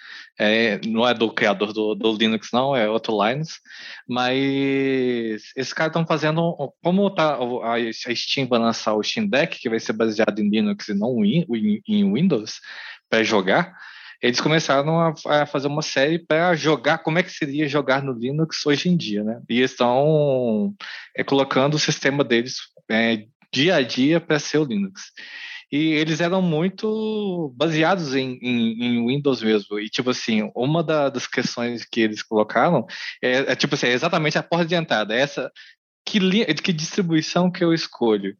[0.43, 3.59] É, não é do criador do, do Linux, não, é outro Linus.
[4.09, 4.35] Mas
[5.55, 6.73] esses caras estão fazendo.
[6.81, 10.87] Como tá, a Steam vai lançar o Steam Deck, que vai ser baseado em Linux
[10.89, 11.45] e não em,
[11.87, 12.59] em- Windows,
[13.07, 13.71] para jogar.
[14.19, 18.11] Eles começaram a, a fazer uma série para jogar como é que seria jogar no
[18.13, 19.39] Linux hoje em dia, né?
[19.47, 20.73] E estão
[21.15, 22.55] é, colocando o sistema deles
[22.89, 25.11] é, dia a dia para ser o Linux.
[25.71, 29.79] E eles eram muito baseados em, em, em Windows mesmo.
[29.79, 32.85] E, tipo assim, uma da- das questões que eles colocaram
[33.23, 35.15] é, é, tipo assim, é exatamente a porta de entrada.
[35.15, 35.49] É Essa,
[36.05, 38.35] que, li- que distribuição que eu escolho?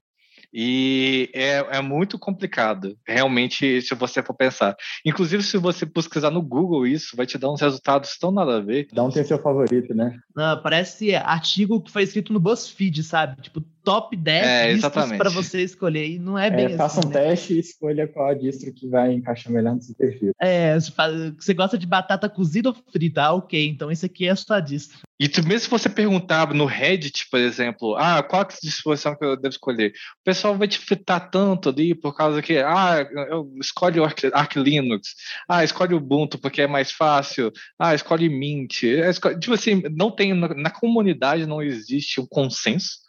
[0.54, 4.76] E é, é muito complicado, realmente, se você for pensar.
[5.06, 8.60] Inclusive, se você pesquisar no Google isso, vai te dar uns resultados tão nada a
[8.60, 8.88] ver.
[8.92, 10.20] Dá um tem seu favorito, né?
[10.36, 13.42] Ah, parece artigo que foi escrito no BuzzFeed, sabe?
[13.42, 16.08] Tipo, top 10 É, distros para você escolher.
[16.10, 17.08] E não é É, bem faça assim.
[17.08, 17.20] um né?
[17.20, 20.32] teste e escolha qual a distro que vai encaixar melhor no seu perfil.
[20.40, 23.24] É, você gosta de batata cozida ou frita?
[23.24, 25.00] Ah, ok, então esse aqui é a sua distro.
[25.20, 28.68] E tu, mesmo se você perguntar no Reddit, por exemplo, ah, qual que é a
[28.70, 29.90] disposição que eu devo escolher?
[29.92, 34.24] O pessoal vai te fritar tanto ali por causa que, ah, eu escolhe o Arch,
[34.34, 35.10] Arch Linux,
[35.48, 38.84] ah, escolhe o Ubuntu porque é mais fácil, ah, escolhe Mint.
[38.84, 43.01] É, escolhe- tipo assim, não tem, na, na comunidade não existe um consenso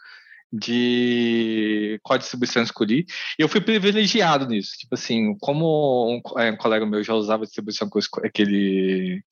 [0.52, 3.04] de qual distribuição escolher.
[3.38, 4.76] E eu fui privilegiado nisso.
[4.76, 8.42] Tipo assim, como um, é, um colega meu já usava a distribuição que, eu que
[8.42, 9.22] ele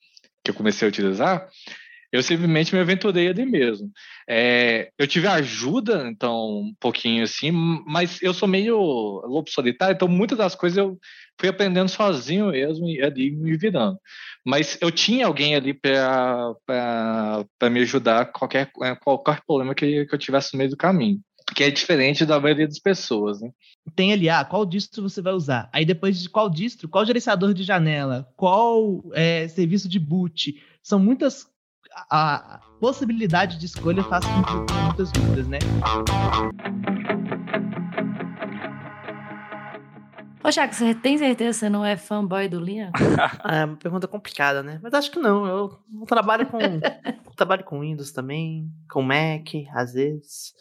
[0.42, 1.46] que eu comecei a utilizar,
[2.12, 3.90] eu simplesmente me aventurei ali mesmo.
[4.28, 10.08] É, eu tive ajuda, então, um pouquinho assim, mas eu sou meio lobo solitário, então
[10.08, 10.98] muitas das coisas eu
[11.38, 13.98] fui aprendendo sozinho mesmo e ali me virando.
[14.44, 16.54] Mas eu tinha alguém ali para
[17.70, 21.20] me ajudar qualquer, é, qualquer problema que, que eu tivesse no meio do caminho,
[21.54, 23.50] que é diferente da maioria das pessoas, né?
[23.94, 25.68] Tem ali, ah, qual distro você vai usar?
[25.72, 30.54] Aí depois de qual distro, qual gerenciador de janela, qual é, serviço de boot.
[30.82, 31.46] São muitas.
[31.94, 35.58] A, a possibilidade de escolha faz com que tenha muitas dúvidas, né?
[40.42, 42.92] Ô, Chaco, você tem certeza que você não é fanboy do Linux?
[43.44, 44.78] É uma pergunta complicada, né?
[44.82, 45.46] Mas acho que não.
[45.46, 46.58] Eu trabalho com
[47.36, 50.54] trabalho com Windows também, com Mac, às vezes.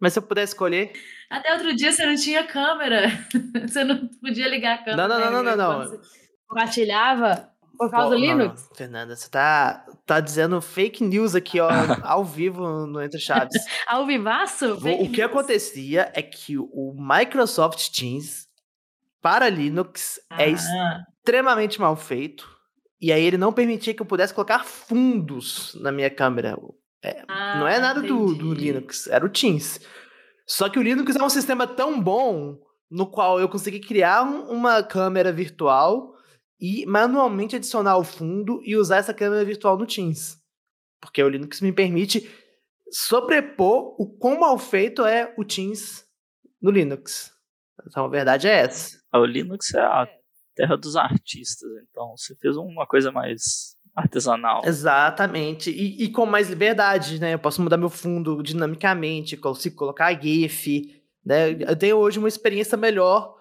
[0.00, 0.92] Mas se eu puder escolher,
[1.28, 3.08] Até outro dia você não tinha câmera.
[3.68, 5.08] Você não podia ligar a câmera.
[5.08, 5.88] Não, não, não, né, não, não, não.
[5.88, 6.00] você
[6.48, 7.49] Compartilhava
[7.80, 8.66] por causa Pô, do Linux?
[8.68, 11.68] não, Fernanda, você tá, tá dizendo fake news aqui, ó,
[12.04, 13.56] ao vivo no Entre Chaves.
[13.88, 14.74] Ao vivaço?
[14.74, 18.46] O, o que acontecia é que o Microsoft Teams
[19.22, 21.04] para Linux é Ah.
[21.20, 22.46] extremamente mal feito.
[23.00, 26.56] E aí ele não permitia que eu pudesse colocar fundos na minha câmera.
[27.02, 27.24] É,
[27.56, 29.80] não é Ah, nada do, do Linux, era o Teams.
[30.46, 32.58] Só que o Linux é um sistema tão bom
[32.90, 36.12] no qual eu consegui criar um- uma câmera virtual
[36.60, 40.38] e manualmente adicionar o fundo e usar essa câmera virtual no Teams.
[41.00, 42.30] Porque o Linux me permite
[42.90, 46.04] sobrepor o quão mal feito é o Teams
[46.60, 47.32] no Linux.
[47.86, 48.98] Então a verdade é essa.
[49.14, 50.06] O Linux é a
[50.54, 54.62] terra dos artistas, então você fez uma coisa mais artesanal.
[54.64, 55.70] Exatamente.
[55.70, 57.34] E, e com mais liberdade, né?
[57.34, 61.52] Eu posso mudar meu fundo dinamicamente, consigo colocar GIF, né?
[61.52, 63.39] Eu tenho hoje uma experiência melhor.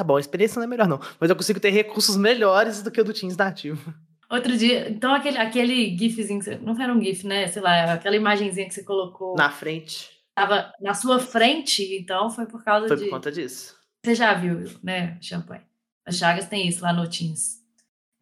[0.00, 0.98] Tá bom, a experiência não é melhor, não.
[1.20, 3.92] Mas eu consigo ter recursos melhores do que o do Teams nativo.
[4.30, 7.46] Outro dia, então aquele, aquele gifzinho, não era um gif, né?
[7.48, 9.36] Sei lá, aquela imagenzinha que você colocou.
[9.36, 10.08] Na frente.
[10.34, 13.04] Tava na sua frente, então foi por causa Foi de.
[13.04, 13.76] por conta disso.
[14.02, 15.60] Você já viu, né, Champanhe?
[16.06, 17.60] A Chagas tem isso lá no Teams.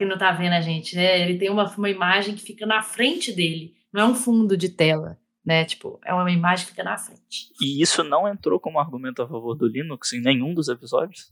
[0.00, 1.20] Que não tá vendo a gente, né?
[1.20, 3.76] Ele tem uma, uma imagem que fica na frente dele.
[3.92, 5.16] Não é um fundo de tela,
[5.46, 5.64] né?
[5.64, 7.52] Tipo, é uma imagem que fica na frente.
[7.60, 11.30] E isso não entrou como argumento a favor do Linux em nenhum dos episódios?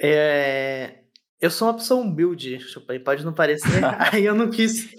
[0.00, 0.94] É...
[1.40, 2.58] Eu sou uma pessoa humilde,
[3.04, 3.80] pode não parecer.
[4.12, 4.92] Aí eu não quis.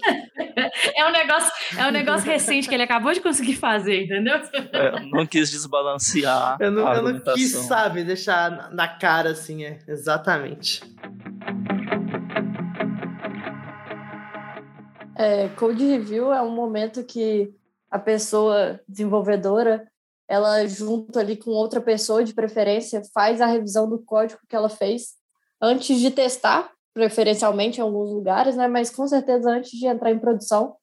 [0.96, 4.36] É um negócio, é um negócio recente que ele acabou de conseguir fazer, entendeu?
[4.72, 9.30] É, não quis desbalancear Eu não, a eu não quis, sabe, deixar na- na cara
[9.30, 9.78] assim, é.
[9.86, 10.80] Exatamente.
[15.16, 17.52] É, code review é um momento que
[17.90, 19.86] a pessoa desenvolvedora,
[20.30, 24.68] ela junto ali com outra pessoa de preferência, faz a revisão do código que ela
[24.68, 25.16] fez
[25.60, 28.68] antes de testar, preferencialmente em alguns lugares, né?
[28.68, 30.76] Mas com certeza antes de entrar em produção.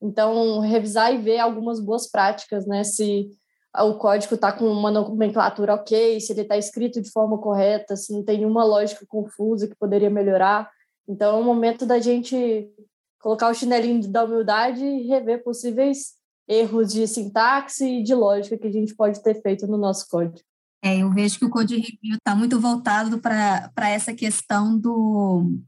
[0.00, 2.84] Então, revisar e ver algumas boas práticas, né?
[2.84, 3.28] Se
[3.76, 8.12] o código está com uma nomenclatura ok, se ele está escrito de forma correta, se
[8.12, 10.70] não tem nenhuma lógica confusa que poderia melhorar.
[11.08, 12.70] Então, é um momento da gente
[13.18, 16.14] colocar o chinelinho da humildade e rever possíveis
[16.48, 20.38] erros de sintaxe e de lógica que a gente pode ter feito no nosso código.
[20.82, 25.58] É, eu vejo que o Code Review está muito voltado para essa questão do.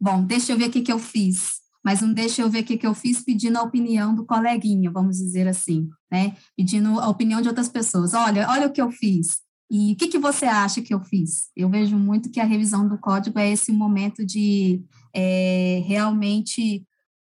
[0.00, 2.64] Bom, deixa eu ver o que, que eu fiz, mas um deixa eu ver o
[2.64, 6.36] que, que eu fiz pedindo a opinião do coleguinha, vamos dizer assim, né?
[6.56, 8.14] Pedindo a opinião de outras pessoas.
[8.14, 9.44] Olha, olha o que eu fiz.
[9.70, 11.50] E o que, que você acha que eu fiz?
[11.56, 14.82] Eu vejo muito que a revisão do código é esse momento de
[15.14, 16.84] é, realmente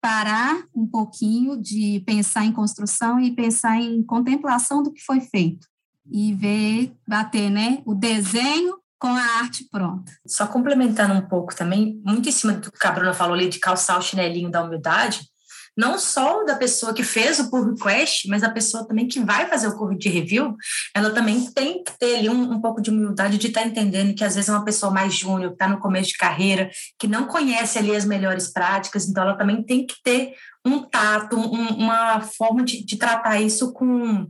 [0.02, 5.68] parar um pouquinho de pensar em construção e pensar em contemplação do que foi feito
[6.12, 10.12] e ver, bater, né, o desenho com a arte pronta.
[10.28, 13.60] Só complementando um pouco também, muito em cima do que a Bruna falou ali de
[13.60, 15.30] calçar o chinelinho da humildade,
[15.76, 19.47] não só da pessoa que fez o pull request, mas da pessoa também que vai
[19.47, 20.55] fazer o code de review,
[20.95, 24.24] ela também tem que ter ali um, um pouco de humildade de estar entendendo que
[24.24, 26.69] às vezes é uma pessoa mais júnior, que está no começo de carreira,
[26.99, 30.34] que não conhece ali as melhores práticas, então ela também tem que ter
[30.65, 34.28] um tato, um, uma forma de, de tratar isso com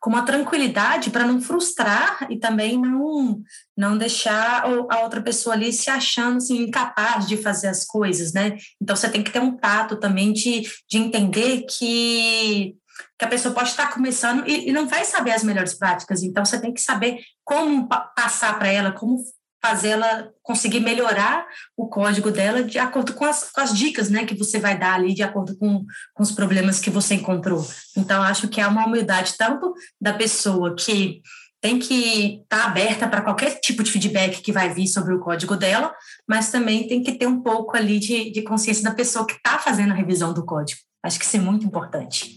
[0.00, 3.40] com uma tranquilidade para não frustrar e também não
[3.76, 8.56] não deixar a outra pessoa ali se achando assim, incapaz de fazer as coisas, né?
[8.80, 12.76] Então você tem que ter um tato também de, de entender que
[13.16, 16.44] que a pessoa pode estar começando e, e não vai saber as melhores práticas, então
[16.44, 19.22] você tem que saber como passar para ela, como
[19.62, 21.46] fazê-la conseguir melhorar
[21.76, 24.94] o código dela de acordo com as, com as dicas né, que você vai dar
[24.94, 25.84] ali, de acordo com,
[26.14, 27.66] com os problemas que você encontrou.
[27.96, 31.20] Então, acho que é uma humildade tanto da pessoa que
[31.60, 35.20] tem que estar tá aberta para qualquer tipo de feedback que vai vir sobre o
[35.20, 35.92] código dela,
[36.26, 39.58] mas também tem que ter um pouco ali de, de consciência da pessoa que está
[39.58, 40.80] fazendo a revisão do código.
[41.02, 42.36] Acho que isso é muito importante.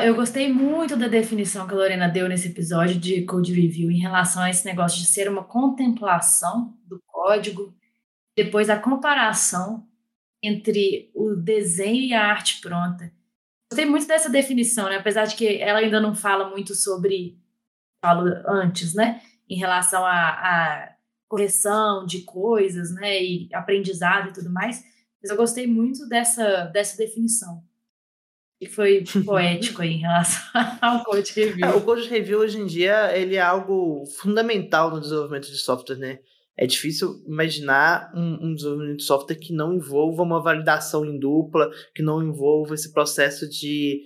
[0.00, 4.00] Eu gostei muito da definição que a Lorena deu nesse episódio de Code Review em
[4.00, 7.74] relação a esse negócio de ser uma contemplação do código,
[8.34, 9.86] depois a comparação
[10.42, 13.12] entre o desenho e a arte pronta.
[13.70, 14.96] Gostei muito dessa definição, né?
[14.96, 17.38] apesar de que ela ainda não fala muito sobre,
[18.02, 19.20] falo antes, né?
[19.48, 20.94] Em relação a, a
[21.28, 23.22] correção de coisas, né?
[23.22, 24.82] E aprendizado e tudo mais.
[25.22, 27.62] Mas eu gostei muito dessa, dessa definição
[28.62, 30.40] que foi poético aí em relação
[30.80, 31.66] ao Code Review.
[31.66, 35.96] É, o Code Review hoje em dia ele é algo fundamental no desenvolvimento de software,
[35.96, 36.20] né?
[36.56, 41.70] É difícil imaginar um, um, desenvolvimento de software que não envolva uma validação em dupla,
[41.92, 44.02] que não envolva esse processo de,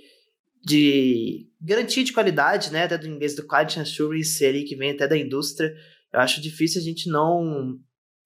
[0.64, 2.84] de garantia de qualidade, né?
[2.84, 5.74] Até do inglês do Quality Assurance ali, que vem até da indústria.
[6.12, 7.78] Eu acho difícil a gente não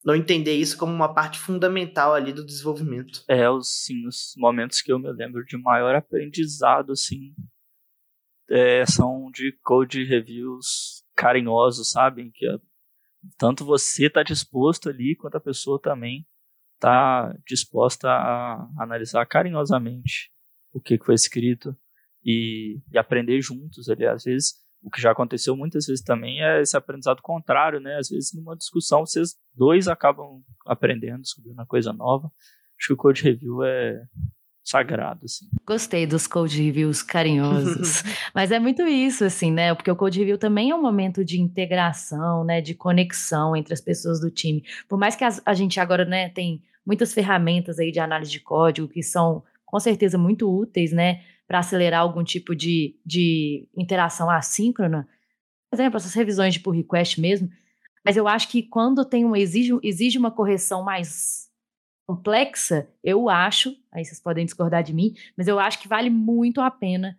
[0.04, 3.22] não entender isso como uma parte fundamental ali do desenvolvimento.
[3.28, 7.34] É, os, sim, os momentos que eu me lembro de maior aprendizado, assim,
[8.48, 12.30] é, são de code reviews carinhosos, sabem?
[12.32, 12.58] Que é,
[13.36, 16.26] tanto você está disposto ali, quanto a pessoa também
[16.74, 20.32] está disposta a analisar carinhosamente
[20.72, 21.76] o que, que foi escrito
[22.24, 24.06] e, e aprender juntos ali.
[24.06, 27.96] Às vezes o que já aconteceu muitas vezes também é esse aprendizado contrário, né?
[27.96, 32.30] Às vezes numa discussão vocês dois acabam aprendendo, descobrindo uma coisa nova.
[32.78, 34.02] Acho que o code review é
[34.64, 35.46] sagrado, assim.
[35.66, 38.02] Gostei dos code reviews carinhosos.
[38.34, 39.74] Mas é muito isso, assim, né?
[39.74, 42.60] Porque o code review também é um momento de integração, né?
[42.60, 44.64] De conexão entre as pessoas do time.
[44.88, 48.88] Por mais que a, gente agora, né, tem muitas ferramentas aí de análise de código
[48.88, 51.20] que são com certeza muito úteis, né?
[51.50, 55.08] Para acelerar algum tipo de, de interação assíncrona,
[55.68, 57.50] por exemplo, essas revisões de pull request mesmo,
[58.04, 61.48] mas eu acho que quando tem um, exige, exige uma correção mais
[62.06, 66.60] complexa, eu acho, aí vocês podem discordar de mim, mas eu acho que vale muito
[66.60, 67.18] a pena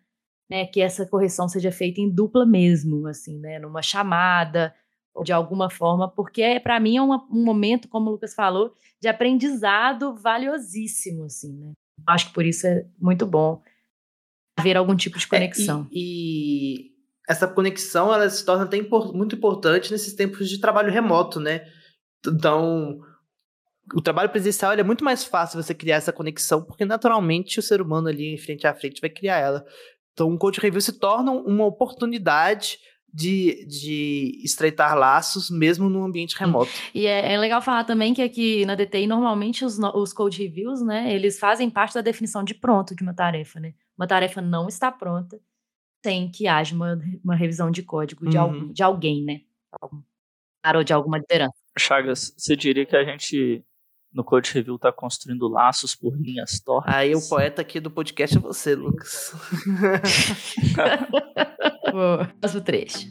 [0.50, 4.74] né, que essa correção seja feita em dupla mesmo, assim, né, numa chamada,
[5.14, 8.74] ou de alguma forma, porque para mim é uma, um momento, como o Lucas falou,
[9.02, 11.74] de aprendizado valiosíssimo, assim, né.
[12.08, 13.62] Acho que por isso é muito bom
[14.62, 15.82] haver algum tipo de conexão.
[15.84, 16.92] É, e, e,
[17.28, 21.66] essa conexão ela se torna até impor, muito importante nesses tempos de trabalho remoto, né?
[22.26, 23.00] Então,
[23.94, 27.82] o trabalho presencial é muito mais fácil você criar essa conexão, porque naturalmente o ser
[27.82, 29.66] humano ali em frente a frente vai criar ela.
[30.14, 32.78] Então, um code review se torna uma oportunidade
[33.14, 36.72] de, de estreitar laços, mesmo num ambiente remoto.
[36.94, 40.82] E é, é, legal falar também que aqui na DTI, normalmente os, os code reviews,
[40.82, 43.74] né, eles fazem parte da definição de pronto de uma tarefa, né?
[44.02, 45.40] Uma tarefa não está pronta
[46.04, 48.74] sem que haja uma, uma revisão de código de, uhum.
[48.74, 49.42] de alguém, né?
[49.80, 51.54] Ou de alguma liderança.
[51.78, 53.64] Chagas, você diria que a gente
[54.12, 56.92] no Code Review está construindo laços por linhas tortas?
[56.92, 59.36] Aí o poeta aqui do podcast é você, Lucas.
[62.42, 63.08] Próximo trecho.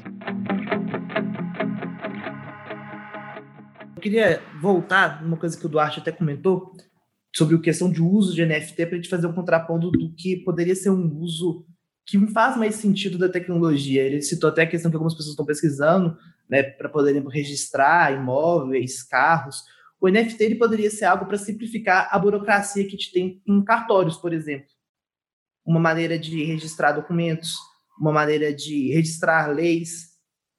[3.95, 6.74] Eu queria voltar numa coisa que o Duarte até comentou
[7.41, 10.36] sobre a questão de uso de NFT para a gente fazer um contraponto do que
[10.45, 11.64] poderia ser um uso
[12.05, 14.03] que faz mais sentido da tecnologia.
[14.03, 16.18] Ele citou até a questão que algumas pessoas estão pesquisando,
[16.51, 19.62] né, para poderem registrar imóveis, carros.
[19.99, 23.64] O NFT ele poderia ser algo para simplificar a burocracia que a gente tem em
[23.64, 24.68] cartórios, por exemplo.
[25.64, 27.55] Uma maneira de registrar documentos,
[27.99, 30.11] uma maneira de registrar leis,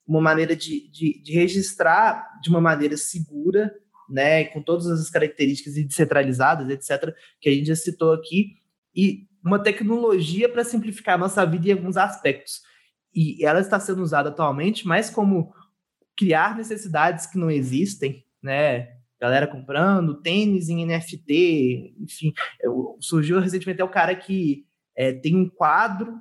[0.08, 3.72] uma maneira de, de, de registrar de uma maneira segura,
[4.12, 8.58] né, com todas as características descentralizadas, etc., que a gente já citou aqui,
[8.96, 12.62] e uma tecnologia para simplificar a nossa vida em alguns aspectos.
[13.14, 15.54] E ela está sendo usada atualmente mais como
[16.16, 18.90] criar necessidades que não existem, né?
[19.20, 22.34] Galera comprando tênis em NFT, enfim.
[23.00, 26.20] Surgiu recentemente é o cara que é, tem um quadro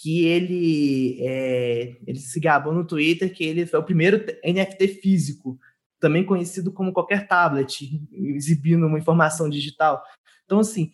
[0.00, 5.58] que ele, é, ele se gabou no Twitter que ele foi o primeiro NFT físico,
[6.00, 10.02] também conhecido como qualquer tablet, exibindo uma informação digital.
[10.44, 10.92] Então, assim,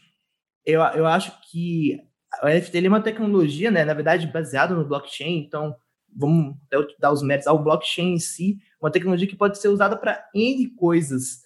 [0.65, 1.99] eu, eu acho que
[2.43, 5.77] o NFT é uma tecnologia, né, na verdade, baseada no blockchain, então
[6.17, 6.57] vamos
[6.99, 10.69] dar os méritos ao blockchain em si, uma tecnologia que pode ser usada para N
[10.77, 11.43] coisas,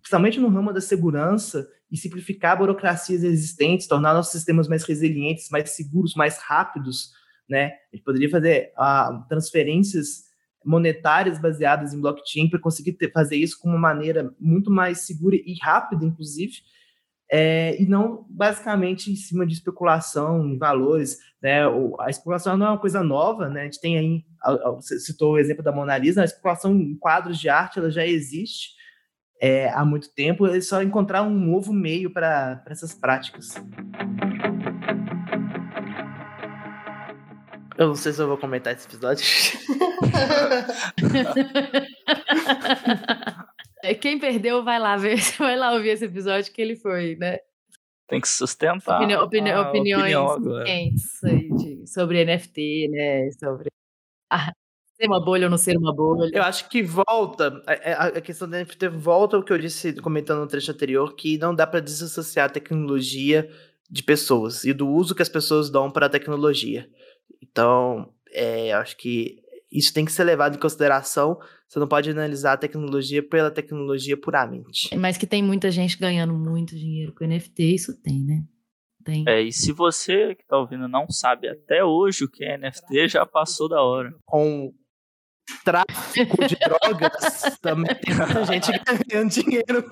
[0.00, 5.70] principalmente no ramo da segurança e simplificar burocracias existentes, tornar nossos sistemas mais resilientes, mais
[5.70, 7.12] seguros, mais rápidos,
[7.48, 7.72] né?
[7.92, 10.25] A gente poderia fazer ah, transferências
[10.66, 15.36] monetárias baseadas em blockchain para conseguir ter, fazer isso com uma maneira muito mais segura
[15.36, 16.54] e rápida, inclusive,
[17.30, 21.18] é, e não basicamente em cima de especulação em valores.
[21.40, 21.60] Né?
[22.00, 23.62] A especulação não é uma coisa nova, né?
[23.62, 24.24] a gente tem aí,
[24.74, 28.06] você citou o exemplo da Mona Lisa, a especulação em quadros de arte ela já
[28.06, 28.76] existe
[29.40, 33.54] é, há muito tempo, é só encontrar um novo meio para essas práticas.
[37.78, 39.24] Eu não sei se eu vou comentar esse episódio.
[44.00, 47.38] Quem perdeu, vai lá ver, vai lá ouvir esse episódio que ele foi, né?
[48.08, 49.00] Tem que sustentar.
[49.00, 51.20] Opini opini a opiniões opinião quentes
[51.92, 53.28] sobre NFT, né?
[53.32, 53.66] Sobre
[54.30, 54.52] ah,
[54.96, 56.30] ser uma bolha ou não ser uma bolha.
[56.32, 60.40] Eu acho que volta, a, a questão da NFT volta ao que eu disse comentando
[60.40, 63.48] no trecho anterior, que não dá para desassociar a tecnologia
[63.88, 66.88] de pessoas e do uso que as pessoas dão para a tecnologia.
[67.42, 71.38] Então, é, acho que isso tem que ser levado em consideração.
[71.68, 74.94] Você não pode analisar a tecnologia pela tecnologia puramente.
[74.96, 78.42] Mas que tem muita gente ganhando muito dinheiro com NFT, isso tem, né?
[79.04, 79.24] Tem.
[79.28, 83.08] É, e se você que está ouvindo não sabe até hoje o que é NFT,
[83.08, 84.12] já passou da hora.
[84.24, 84.72] Com
[85.64, 88.72] tráfico de drogas, também tem muita gente
[89.08, 89.84] ganhando dinheiro.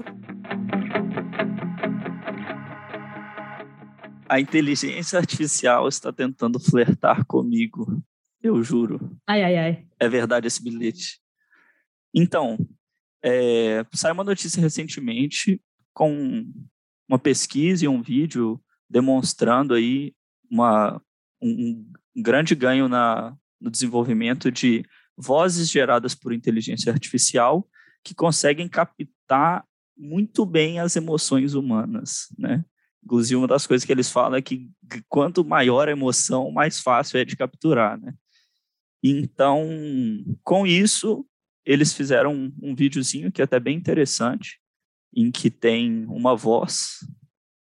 [4.34, 8.02] A inteligência artificial está tentando flertar comigo.
[8.42, 9.16] Eu juro.
[9.24, 9.86] Ai, ai, ai.
[9.96, 11.20] É verdade esse bilhete.
[12.12, 12.58] Então,
[13.22, 15.62] é, saiu uma notícia recentemente
[15.92, 16.44] com
[17.08, 18.60] uma pesquisa e um vídeo
[18.90, 20.12] demonstrando aí
[20.50, 21.00] uma,
[21.40, 24.84] um, um grande ganho na, no desenvolvimento de
[25.16, 27.64] vozes geradas por inteligência artificial
[28.02, 29.64] que conseguem captar
[29.96, 32.64] muito bem as emoções humanas, né?
[33.04, 34.70] Inclusive, uma das coisas que eles falam é que
[35.08, 38.14] quanto maior a emoção, mais fácil é de capturar, né?
[39.02, 39.68] Então,
[40.42, 41.26] com isso,
[41.64, 44.58] eles fizeram um, um videozinho que é até bem interessante,
[45.14, 47.00] em que tem uma voz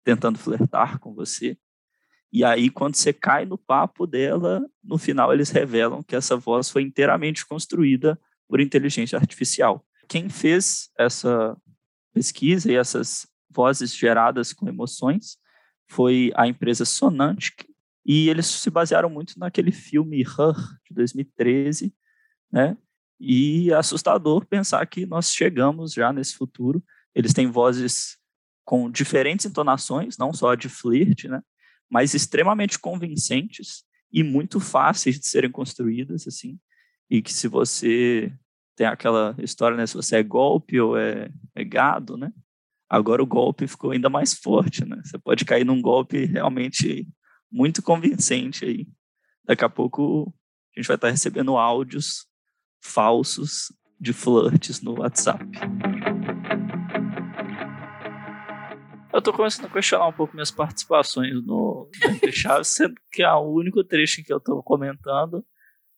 [0.04, 1.56] tentando flertar com você.
[2.30, 6.68] E aí, quando você cai no papo dela, no final eles revelam que essa voz
[6.70, 8.18] foi inteiramente construída
[8.48, 9.84] por inteligência artificial.
[10.08, 11.56] Quem fez essa
[12.12, 15.36] pesquisa e essas vozes geradas com emoções
[15.88, 17.66] foi a empresa Sonantic,
[18.04, 21.94] e eles se basearam muito naquele filme Her, de 2013,
[22.50, 22.76] né?
[23.20, 26.82] E é assustador pensar que nós chegamos já nesse futuro.
[27.14, 28.18] Eles têm vozes
[28.64, 31.40] com diferentes entonações, não só de flirt, né?
[31.88, 36.58] Mas extremamente convincentes e muito fáceis de serem construídas, assim.
[37.08, 38.32] E que se você
[38.74, 39.86] tem aquela história, né?
[39.86, 42.32] Se você é golpe ou é, é gado, né?
[42.92, 45.00] Agora o golpe ficou ainda mais forte, né?
[45.02, 47.08] Você pode cair num golpe realmente
[47.50, 48.86] muito convincente aí.
[49.46, 50.30] Daqui a pouco
[50.76, 52.26] a gente vai estar recebendo áudios
[52.82, 55.42] falsos de flirts no WhatsApp.
[59.10, 61.88] Eu tô começando a questionar um pouco minhas participações no,
[62.22, 65.42] no Chaves, sendo que a único trecho que eu tô comentando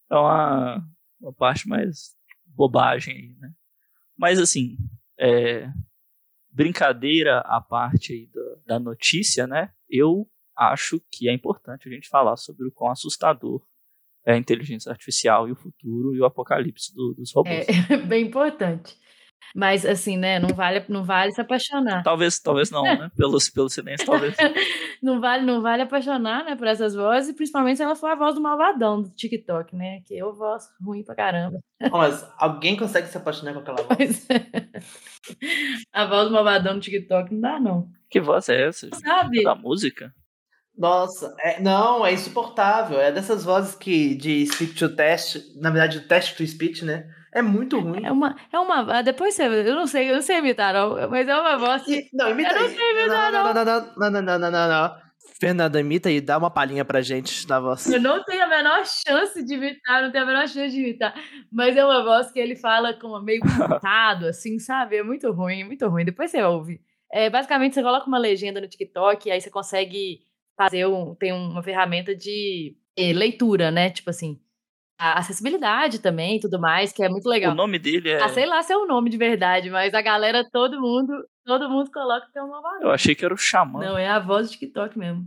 [0.09, 0.89] é uma,
[1.21, 2.15] uma parte mais
[2.47, 3.53] bobagem aí, né?
[4.17, 4.77] Mas assim,
[5.19, 5.69] é,
[6.55, 9.71] brincadeira à parte da, da notícia, né?
[9.91, 10.27] Eu
[10.57, 13.61] acho que é importante a gente falar sobre o quão assustador
[14.25, 17.67] é a inteligência artificial e o futuro e o apocalipse do, dos robôs.
[17.91, 18.97] É bem importante.
[19.55, 22.03] Mas assim, né, não vale, não vale se apaixonar.
[22.03, 23.11] Talvez, talvez não, né?
[23.17, 24.35] Pelo, pelo silêncio, talvez.
[25.03, 28.35] não vale, não vale apaixonar, né, por essas vozes, principalmente se ela for a voz
[28.35, 30.01] do malvadão do TikTok, né?
[30.07, 31.59] Que é uma voz ruim pra caramba.
[31.91, 34.27] Mas alguém consegue se apaixonar com aquela voz?
[35.93, 37.89] a voz do malvadão do TikTok não dá, não.
[38.11, 38.89] Que voz é essa?
[38.95, 39.41] Sabe?
[39.41, 40.13] É da música?
[40.77, 43.01] Nossa, é, não, é insuportável.
[43.01, 47.09] É dessas vozes que de speech to test, na verdade, o test to speech, né?
[47.35, 48.05] É muito ruim.
[48.05, 48.99] É uma, é uma.
[48.99, 49.43] Ah, depois você.
[49.43, 51.11] Eu não sei, eu não sei imitar, não.
[51.11, 51.83] Mas é uma voz.
[51.83, 52.09] Que...
[52.13, 53.53] Não, imita eu não sei imitar, não.
[53.53, 55.05] Não, não, não, não, não, não, não.
[55.41, 57.91] Fernanda, imita e dá uma palhinha pra gente da voz.
[57.91, 61.13] Eu não tenho a menor chance de imitar, não tenho a menor chance de imitar.
[61.51, 64.97] Mas é uma voz que ele fala com meio cantado, assim, sabe?
[64.97, 66.05] É muito ruim, muito ruim.
[66.05, 66.81] Depois você ouve.
[67.13, 70.21] É, basicamente, você coloca uma legenda no TikTok e aí você consegue
[70.57, 71.17] fazer um.
[71.17, 73.91] Tem uma ferramenta de eh, leitura, né?
[73.91, 74.39] Tipo assim
[74.99, 77.53] a acessibilidade também e tudo mais, que é muito legal.
[77.53, 78.23] O nome dele é.
[78.23, 81.13] Ah, sei lá se é o nome de verdade, mas a galera, todo mundo,
[81.45, 83.81] todo mundo coloca que é uma Eu achei que era o Xamã.
[83.81, 85.25] Não, é a voz do TikTok mesmo.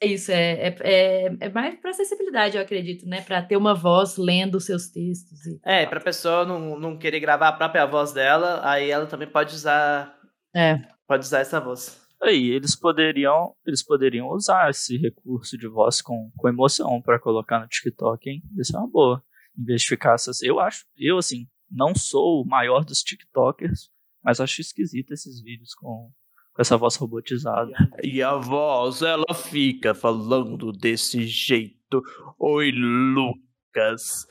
[0.00, 3.22] É isso, é, é, é, é mais para acessibilidade, eu acredito, né?
[3.22, 5.46] Para ter uma voz lendo os seus textos.
[5.46, 5.58] E...
[5.64, 9.54] É, pra pessoa não, não querer gravar a própria voz dela, aí ela também pode
[9.54, 10.14] usar.
[10.54, 10.80] É.
[11.08, 12.05] Pode usar essa voz.
[12.22, 17.60] Aí eles poderiam, eles poderiam usar esse recurso de voz com, com emoção para colocar
[17.60, 18.42] no TikTok, hein?
[18.58, 19.22] Isso é uma boa.
[19.58, 20.42] Em vez de ficar essas.
[20.42, 23.90] Eu acho, eu assim, não sou o maior dos TikTokers,
[24.24, 26.10] mas acho esquisito esses vídeos com,
[26.54, 27.72] com essa voz robotizada.
[28.02, 32.02] E a voz, ela fica falando desse jeito.
[32.38, 34.26] Oi, Lucas.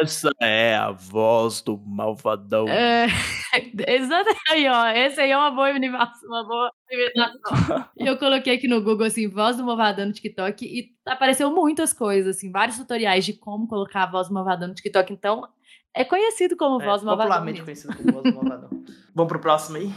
[0.00, 2.66] Essa é a voz do malvadão.
[2.68, 3.06] É,
[3.86, 4.86] exato aí, ó.
[4.88, 7.86] Esse aí é uma boa imitação, uma boa imitação.
[7.96, 11.92] E eu coloquei aqui no Google, assim, voz do malvadão no TikTok e apareceu muitas
[11.92, 15.12] coisas, assim, vários tutoriais de como colocar a voz do malvadão no TikTok.
[15.12, 15.46] Então,
[15.94, 17.28] é conhecido como É, voz do malvadão.
[17.32, 17.92] popularmente mesmo.
[17.92, 18.70] conhecido como voz do malvadão.
[19.14, 19.90] Vamos pro próximo aí?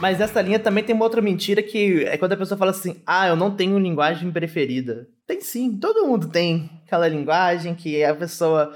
[0.00, 3.02] Mas nessa linha também tem uma outra mentira que é quando a pessoa fala assim:
[3.06, 5.06] ah, eu não tenho linguagem preferida.
[5.26, 8.74] Tem sim, todo mundo tem aquela linguagem que a pessoa.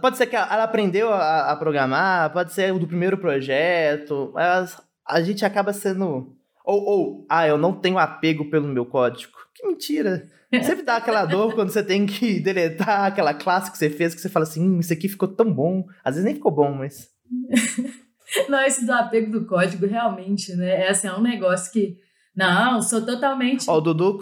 [0.00, 5.20] Pode ser que ela aprendeu a, a programar, pode ser do primeiro projeto, mas a
[5.22, 6.36] gente acaba sendo.
[6.64, 9.32] Ou, ou, ah, eu não tenho apego pelo meu código.
[9.54, 10.28] Que mentira!
[10.62, 14.20] Sempre dá aquela dor quando você tem que deletar aquela classe que você fez, que
[14.20, 15.84] você fala assim, hum, isso aqui ficou tão bom.
[16.04, 17.08] Às vezes nem ficou bom, mas.
[18.48, 20.86] Não, esse do apego do código, realmente, né?
[20.86, 21.98] É assim, é um negócio que.
[22.34, 23.68] Não, sou totalmente.
[23.68, 24.18] Ó, o Dudu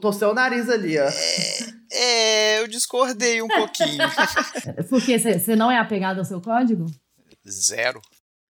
[0.00, 1.06] torceu o nariz ali, ó.
[1.92, 3.98] É, eu discordei um pouquinho.
[4.88, 6.86] Porque você não é apegado ao seu código?
[7.46, 8.00] Zero.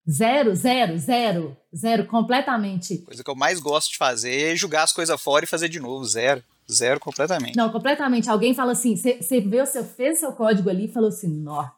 [0.08, 2.98] Zero, zero, zero, zero, completamente.
[2.98, 5.80] Coisa que eu mais gosto de fazer é jogar as coisas fora e fazer de
[5.80, 6.04] novo.
[6.04, 6.42] Zero.
[6.70, 7.56] Zero completamente.
[7.56, 8.30] Não, completamente.
[8.30, 11.68] Alguém fala assim, você vê o seu, fez seu código ali e falou assim, nó,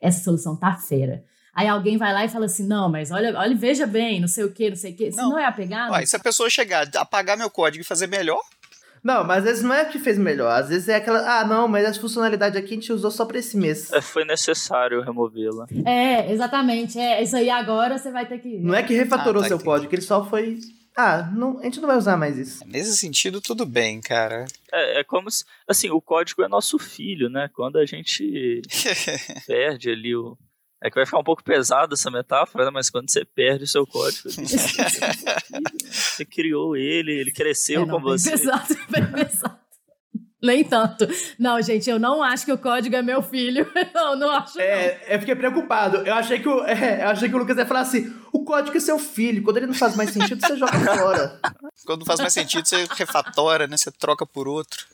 [0.00, 1.24] essa solução tá fera.
[1.54, 4.44] Aí alguém vai lá e fala assim, não, mas olha, olha, veja bem, não sei
[4.44, 5.10] o que, não sei o que.
[5.10, 5.92] Você não, é apegado?
[5.92, 8.40] Ué, se a pessoa chegar, apagar meu código e fazer melhor,
[9.02, 10.50] Não, mas às vezes não é que fez melhor.
[10.52, 11.40] Às vezes é aquela.
[11.40, 13.90] Ah, não, mas essa funcionalidade aqui a gente usou só pra esse mês.
[13.92, 15.66] É, Foi necessário removê-la.
[15.86, 16.98] É, exatamente.
[16.98, 18.58] É, isso aí agora você vai ter que.
[18.58, 20.58] Não é que refatorou Ah, tá, seu código, ele só foi.
[20.96, 22.62] Ah, não, a gente não vai usar mais isso.
[22.66, 24.44] nesse sentido, tudo bem, cara.
[24.70, 25.44] É, é como se.
[25.66, 27.48] Assim, o código é nosso filho, né?
[27.54, 28.60] Quando a gente
[29.46, 30.36] perde ali o.
[30.82, 32.70] É que vai ficar um pouco pesado essa metáfora, né?
[32.70, 34.30] mas quando você perde o seu código,
[35.90, 38.30] você criou ele, ele cresceu É, não, com bem você.
[38.30, 39.58] pesado, bem pesado.
[40.42, 41.06] Nem tanto.
[41.38, 43.70] Não, gente, eu não acho que o código é meu filho.
[43.94, 44.56] Não, não acho.
[44.56, 44.64] não.
[44.64, 45.98] É, eu fiquei preocupado.
[45.98, 48.74] Eu achei que o, é, eu achei que o Lucas ia falar assim: o código
[48.74, 49.42] é seu filho.
[49.42, 51.38] Quando ele não faz mais sentido, você joga fora.
[51.84, 53.76] Quando não faz mais sentido, você refatora, né?
[53.76, 54.86] Você troca por outro.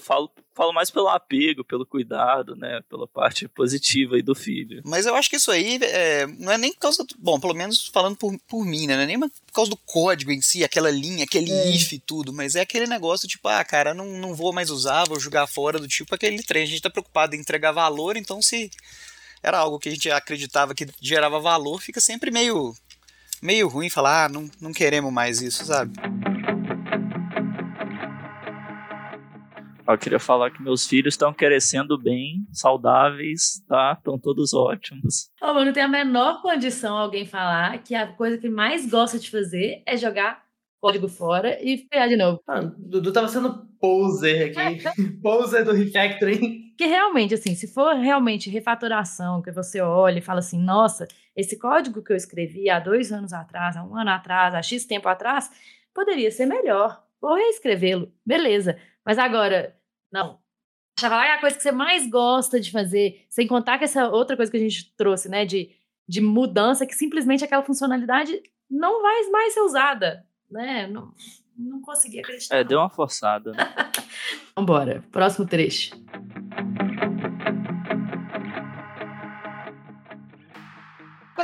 [0.00, 2.80] Falo, falo mais pelo apego, pelo cuidado, né?
[2.88, 4.82] Pela parte positiva aí do filho.
[4.84, 7.04] Mas eu acho que isso aí é, não é nem por causa.
[7.04, 8.96] Do, bom, pelo menos falando por, por mim, né?
[8.96, 11.70] Não é nem por causa do código em si, aquela linha, aquele É.
[11.70, 12.32] if e tudo.
[12.32, 15.78] Mas é aquele negócio, tipo, ah, cara, não, não vou mais usar, vou jogar fora
[15.78, 16.62] do tipo aquele trem.
[16.62, 18.70] A gente tá preocupado em entregar valor, então se
[19.42, 22.74] era algo que a gente acreditava que gerava valor, fica sempre meio.
[23.40, 25.92] meio ruim falar, ah, não, não queremos mais isso, sabe?
[29.88, 33.94] Eu queria falar que meus filhos estão crescendo bem, saudáveis, tá?
[33.96, 35.30] Estão todos ótimos.
[35.40, 39.18] Ô, mas não tem a menor condição alguém falar que a coisa que mais gosta
[39.18, 40.44] de fazer é jogar
[40.78, 42.38] código fora e criar de novo.
[42.46, 44.82] Ah, Dudu tava sendo poser aqui.
[45.22, 46.68] poser do refactoring.
[46.68, 51.58] Porque realmente, assim, se for realmente refatoração, que você olha e fala assim, nossa, esse
[51.58, 55.08] código que eu escrevi há dois anos atrás, há um ano atrás, há X tempo
[55.08, 55.50] atrás,
[55.94, 57.02] poderia ser melhor.
[57.20, 58.78] Vou reescrevê-lo, beleza.
[59.04, 59.74] Mas agora,
[60.12, 60.38] não.
[60.98, 64.08] Já falar é a coisa que você mais gosta de fazer, sem contar que essa
[64.08, 65.70] outra coisa que a gente trouxe, né, de,
[66.08, 70.86] de mudança, que simplesmente aquela funcionalidade não vai mais ser usada, né?
[70.88, 71.12] Não,
[71.56, 72.56] não consegui acreditar.
[72.56, 73.64] É, deu uma forçada, né?
[74.56, 75.92] Vambora, próximo trecho.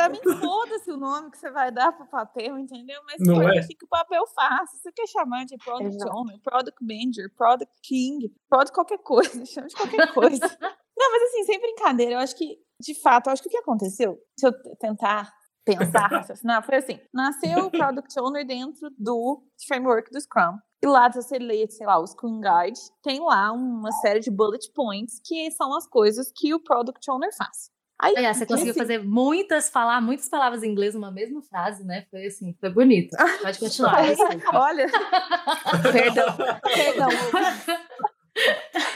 [0.05, 3.01] Pra mim, foda-se o nome que você vai dar pro papel, entendeu?
[3.07, 3.59] Mas Não é?
[3.59, 4.71] assim que o papel faz.
[4.71, 6.17] Você quer chamar de Product Exato.
[6.17, 10.41] Owner, Product Manager, Product King, Product qualquer coisa, chama de qualquer coisa.
[10.97, 13.59] Não, mas assim, sem brincadeira, eu acho que, de fato, eu acho que o que
[13.59, 15.33] aconteceu, se eu tentar
[15.65, 20.59] pensar, raciocinar, foi assim, nasceu o Product Owner dentro do framework do Scrum.
[20.83, 24.31] E lá, se você lê, sei lá, o Scrum Guide, tem lá uma série de
[24.31, 27.74] bullet points que são as coisas que o Product Owner faz.
[28.01, 32.05] Aí, você conseguiu fazer muitas, falar muitas palavras em inglês numa mesma frase, né?
[32.11, 33.17] Foi assim, foi bonito.
[33.41, 33.97] Pode continuar.
[34.53, 34.87] Olha,
[35.93, 36.37] perdão,
[36.75, 37.09] perdão.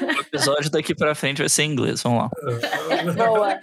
[0.01, 2.31] O episódio daqui pra frente vai ser em inglês, vamos lá.
[3.15, 3.61] Boa.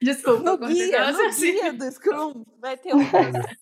[0.00, 1.52] Desculpa, No guia, no você.
[1.52, 3.04] guia do Scrum vai ter uma,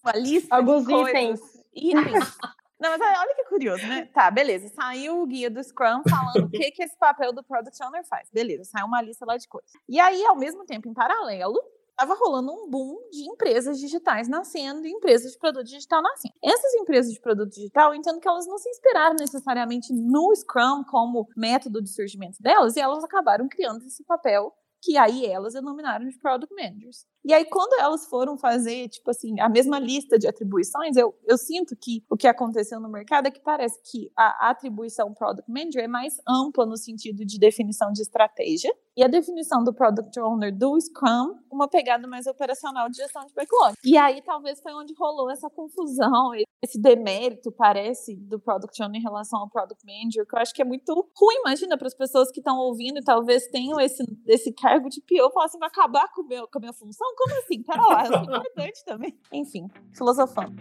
[0.04, 1.40] uma lista Alguns de coisas, itens.
[1.74, 2.36] itens.
[2.82, 4.06] Não, mas olha que curioso, né?
[4.12, 4.68] Tá, beleza.
[4.68, 8.28] Saiu o guia do Scrum falando o que, que esse papel do Product Owner faz.
[8.32, 9.70] Beleza, saiu uma lista lá de coisas.
[9.88, 11.60] E aí, ao mesmo tempo, em paralelo,
[11.90, 16.34] estava rolando um boom de empresas digitais nascendo e empresas de produto digital nascendo.
[16.42, 20.82] Essas empresas de produto digital, eu entendo que elas não se inspiraram necessariamente no Scrum
[20.90, 24.52] como método de surgimento delas, e elas acabaram criando esse papel
[24.82, 27.06] que aí elas denominaram de Product Managers.
[27.24, 31.38] E aí, quando elas foram fazer, tipo assim, a mesma lista de atribuições, eu, eu
[31.38, 35.84] sinto que o que aconteceu no mercado é que parece que a atribuição Product Manager
[35.84, 40.54] é mais ampla no sentido de definição de estratégia, e a definição do Product Owner
[40.54, 43.74] do Scrum, uma pegada mais operacional de gestão de backlog.
[43.82, 49.02] E aí, talvez foi onde rolou essa confusão, esse demérito, parece, do Product Owner em
[49.02, 52.30] relação ao Product Manager, que eu acho que é muito ruim, imagina, para as pessoas
[52.30, 56.06] que estão ouvindo e talvez tenham esse, esse cargo de PO, falar assim, vai acabar
[56.12, 57.11] com, meu, com a minha função?
[57.16, 57.62] Como assim?
[57.62, 59.18] Pera lá, eu sou importante também.
[59.32, 60.52] Enfim, filosofando.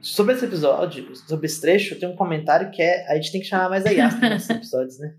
[0.00, 3.46] Sobre esse episódio, sobre esse trecho, tem um comentário que é a gente tem que
[3.46, 5.16] chamar mais a Yas para esses episódios, né?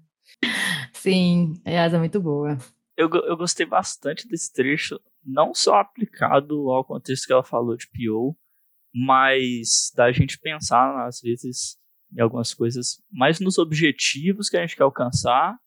[0.94, 2.58] Sim, a Yas é muito boa.
[2.98, 7.88] Eu, eu gostei bastante desse trecho, não só aplicado ao contexto que ela falou de
[7.88, 8.36] PO,
[8.94, 11.78] mas da gente pensar, às vezes,
[12.16, 15.58] em algumas coisas, mais nos objetivos que a gente quer alcançar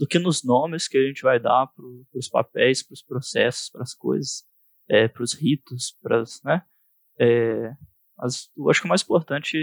[0.00, 1.84] do que nos nomes que a gente vai dar para
[2.14, 4.44] os papéis, para os processos, para as coisas,
[4.88, 6.62] para os ritos, para né?
[7.20, 7.70] É,
[8.16, 9.58] mas eu acho que o mais importante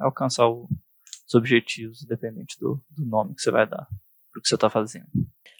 [0.00, 0.66] é alcançar o-
[1.28, 4.70] os objetivos, independente do, do nome que você vai dar para o que você está
[4.70, 5.06] fazendo.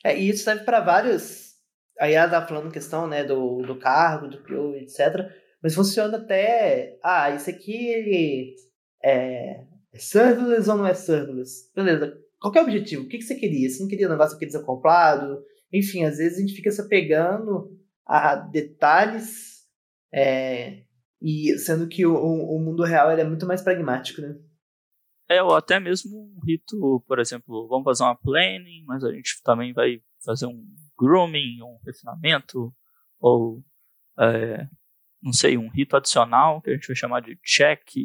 [0.02, 1.52] É, e isso serve para vários.
[2.00, 5.30] A Yas tá falando questão né, do, do cargo, do PO, etc.
[5.62, 6.98] Mas funciona até.
[7.04, 8.56] Ah, isso aqui
[9.02, 11.70] é, é serverless ou não é serverless?
[11.74, 12.23] Beleza.
[12.50, 13.04] Qual é o objetivo?
[13.04, 13.68] O que, que você queria?
[13.70, 15.42] Você não queria um negócio aqui desacoplado?
[15.72, 17.70] Enfim, às vezes a gente fica se apegando
[18.06, 19.64] a detalhes,
[20.12, 20.82] é,
[21.22, 24.36] e sendo que o, o mundo real é muito mais pragmático, né?
[25.26, 29.42] É, ou até mesmo um rito, por exemplo, vamos fazer uma planning, mas a gente
[29.42, 30.66] também vai fazer um
[30.98, 32.74] grooming, um refinamento,
[33.18, 33.64] ou,
[34.20, 34.68] é,
[35.22, 37.96] não sei, um rito adicional que a gente vai chamar de check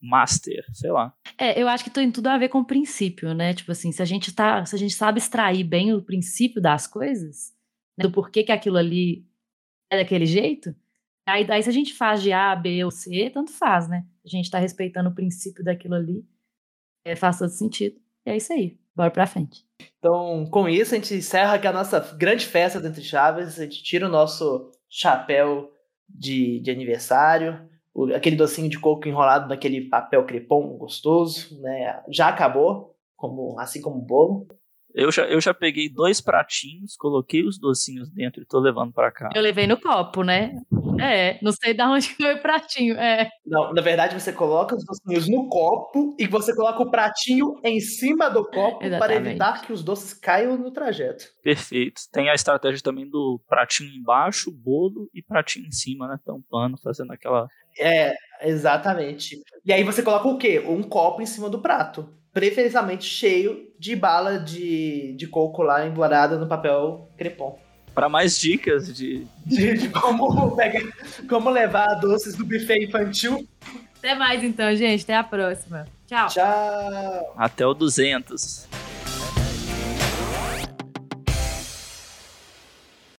[0.00, 1.14] master, sei lá.
[1.36, 3.54] É, eu acho que tem tudo a ver com o princípio, né?
[3.54, 6.86] Tipo assim, se a gente tá, se a gente sabe extrair bem o princípio das
[6.86, 7.52] coisas,
[7.96, 9.26] né, do porquê que aquilo ali
[9.90, 10.74] é daquele jeito,
[11.26, 14.06] aí daí se a gente faz de A, B ou C, tanto faz, né?
[14.24, 16.24] A gente tá respeitando o princípio daquilo ali,
[17.04, 17.96] é, faz todo sentido.
[18.26, 18.78] E é isso aí.
[18.94, 19.64] Bora pra frente.
[19.98, 23.58] Então, com isso, a gente encerra aqui a nossa grande festa dentro de Chaves.
[23.58, 25.72] A gente tira o nosso chapéu
[26.08, 27.68] de, de aniversário,
[28.14, 32.02] aquele docinho de coco enrolado naquele papel crepom gostoso, né?
[32.08, 34.46] Já acabou, como, assim como o bolo.
[34.94, 39.12] Eu já, eu já peguei dois pratinhos, coloquei os docinhos dentro e tô levando pra
[39.12, 39.30] cá.
[39.34, 40.54] Eu levei no copo, né?
[41.00, 42.96] É, não sei de onde foi o pratinho.
[42.96, 43.28] É.
[43.46, 47.80] Não, na verdade, você coloca os docinhos no copo e você coloca o pratinho em
[47.80, 49.28] cima do copo para Exatamente.
[49.28, 51.24] evitar que os doces caiam no trajeto.
[51.42, 52.02] Perfeito.
[52.12, 56.18] Tem a estratégia também do pratinho embaixo, bolo e pratinho em cima, né?
[56.24, 57.48] Tampando, fazendo aquela.
[57.78, 59.36] É, exatamente.
[59.64, 60.58] E aí você coloca o quê?
[60.66, 62.18] Um copo em cima do prato.
[62.38, 67.58] Preferencialmente cheio de bala de, de coco lá embolada no papel crepom.
[67.92, 70.82] Para mais dicas de, De, de como, pegar,
[71.28, 73.44] como levar doces do buffet infantil.
[73.98, 75.02] Até mais então, gente.
[75.02, 75.84] Até a próxima.
[76.06, 76.28] Tchau.
[76.28, 77.34] Tchau.
[77.36, 78.68] até o 200.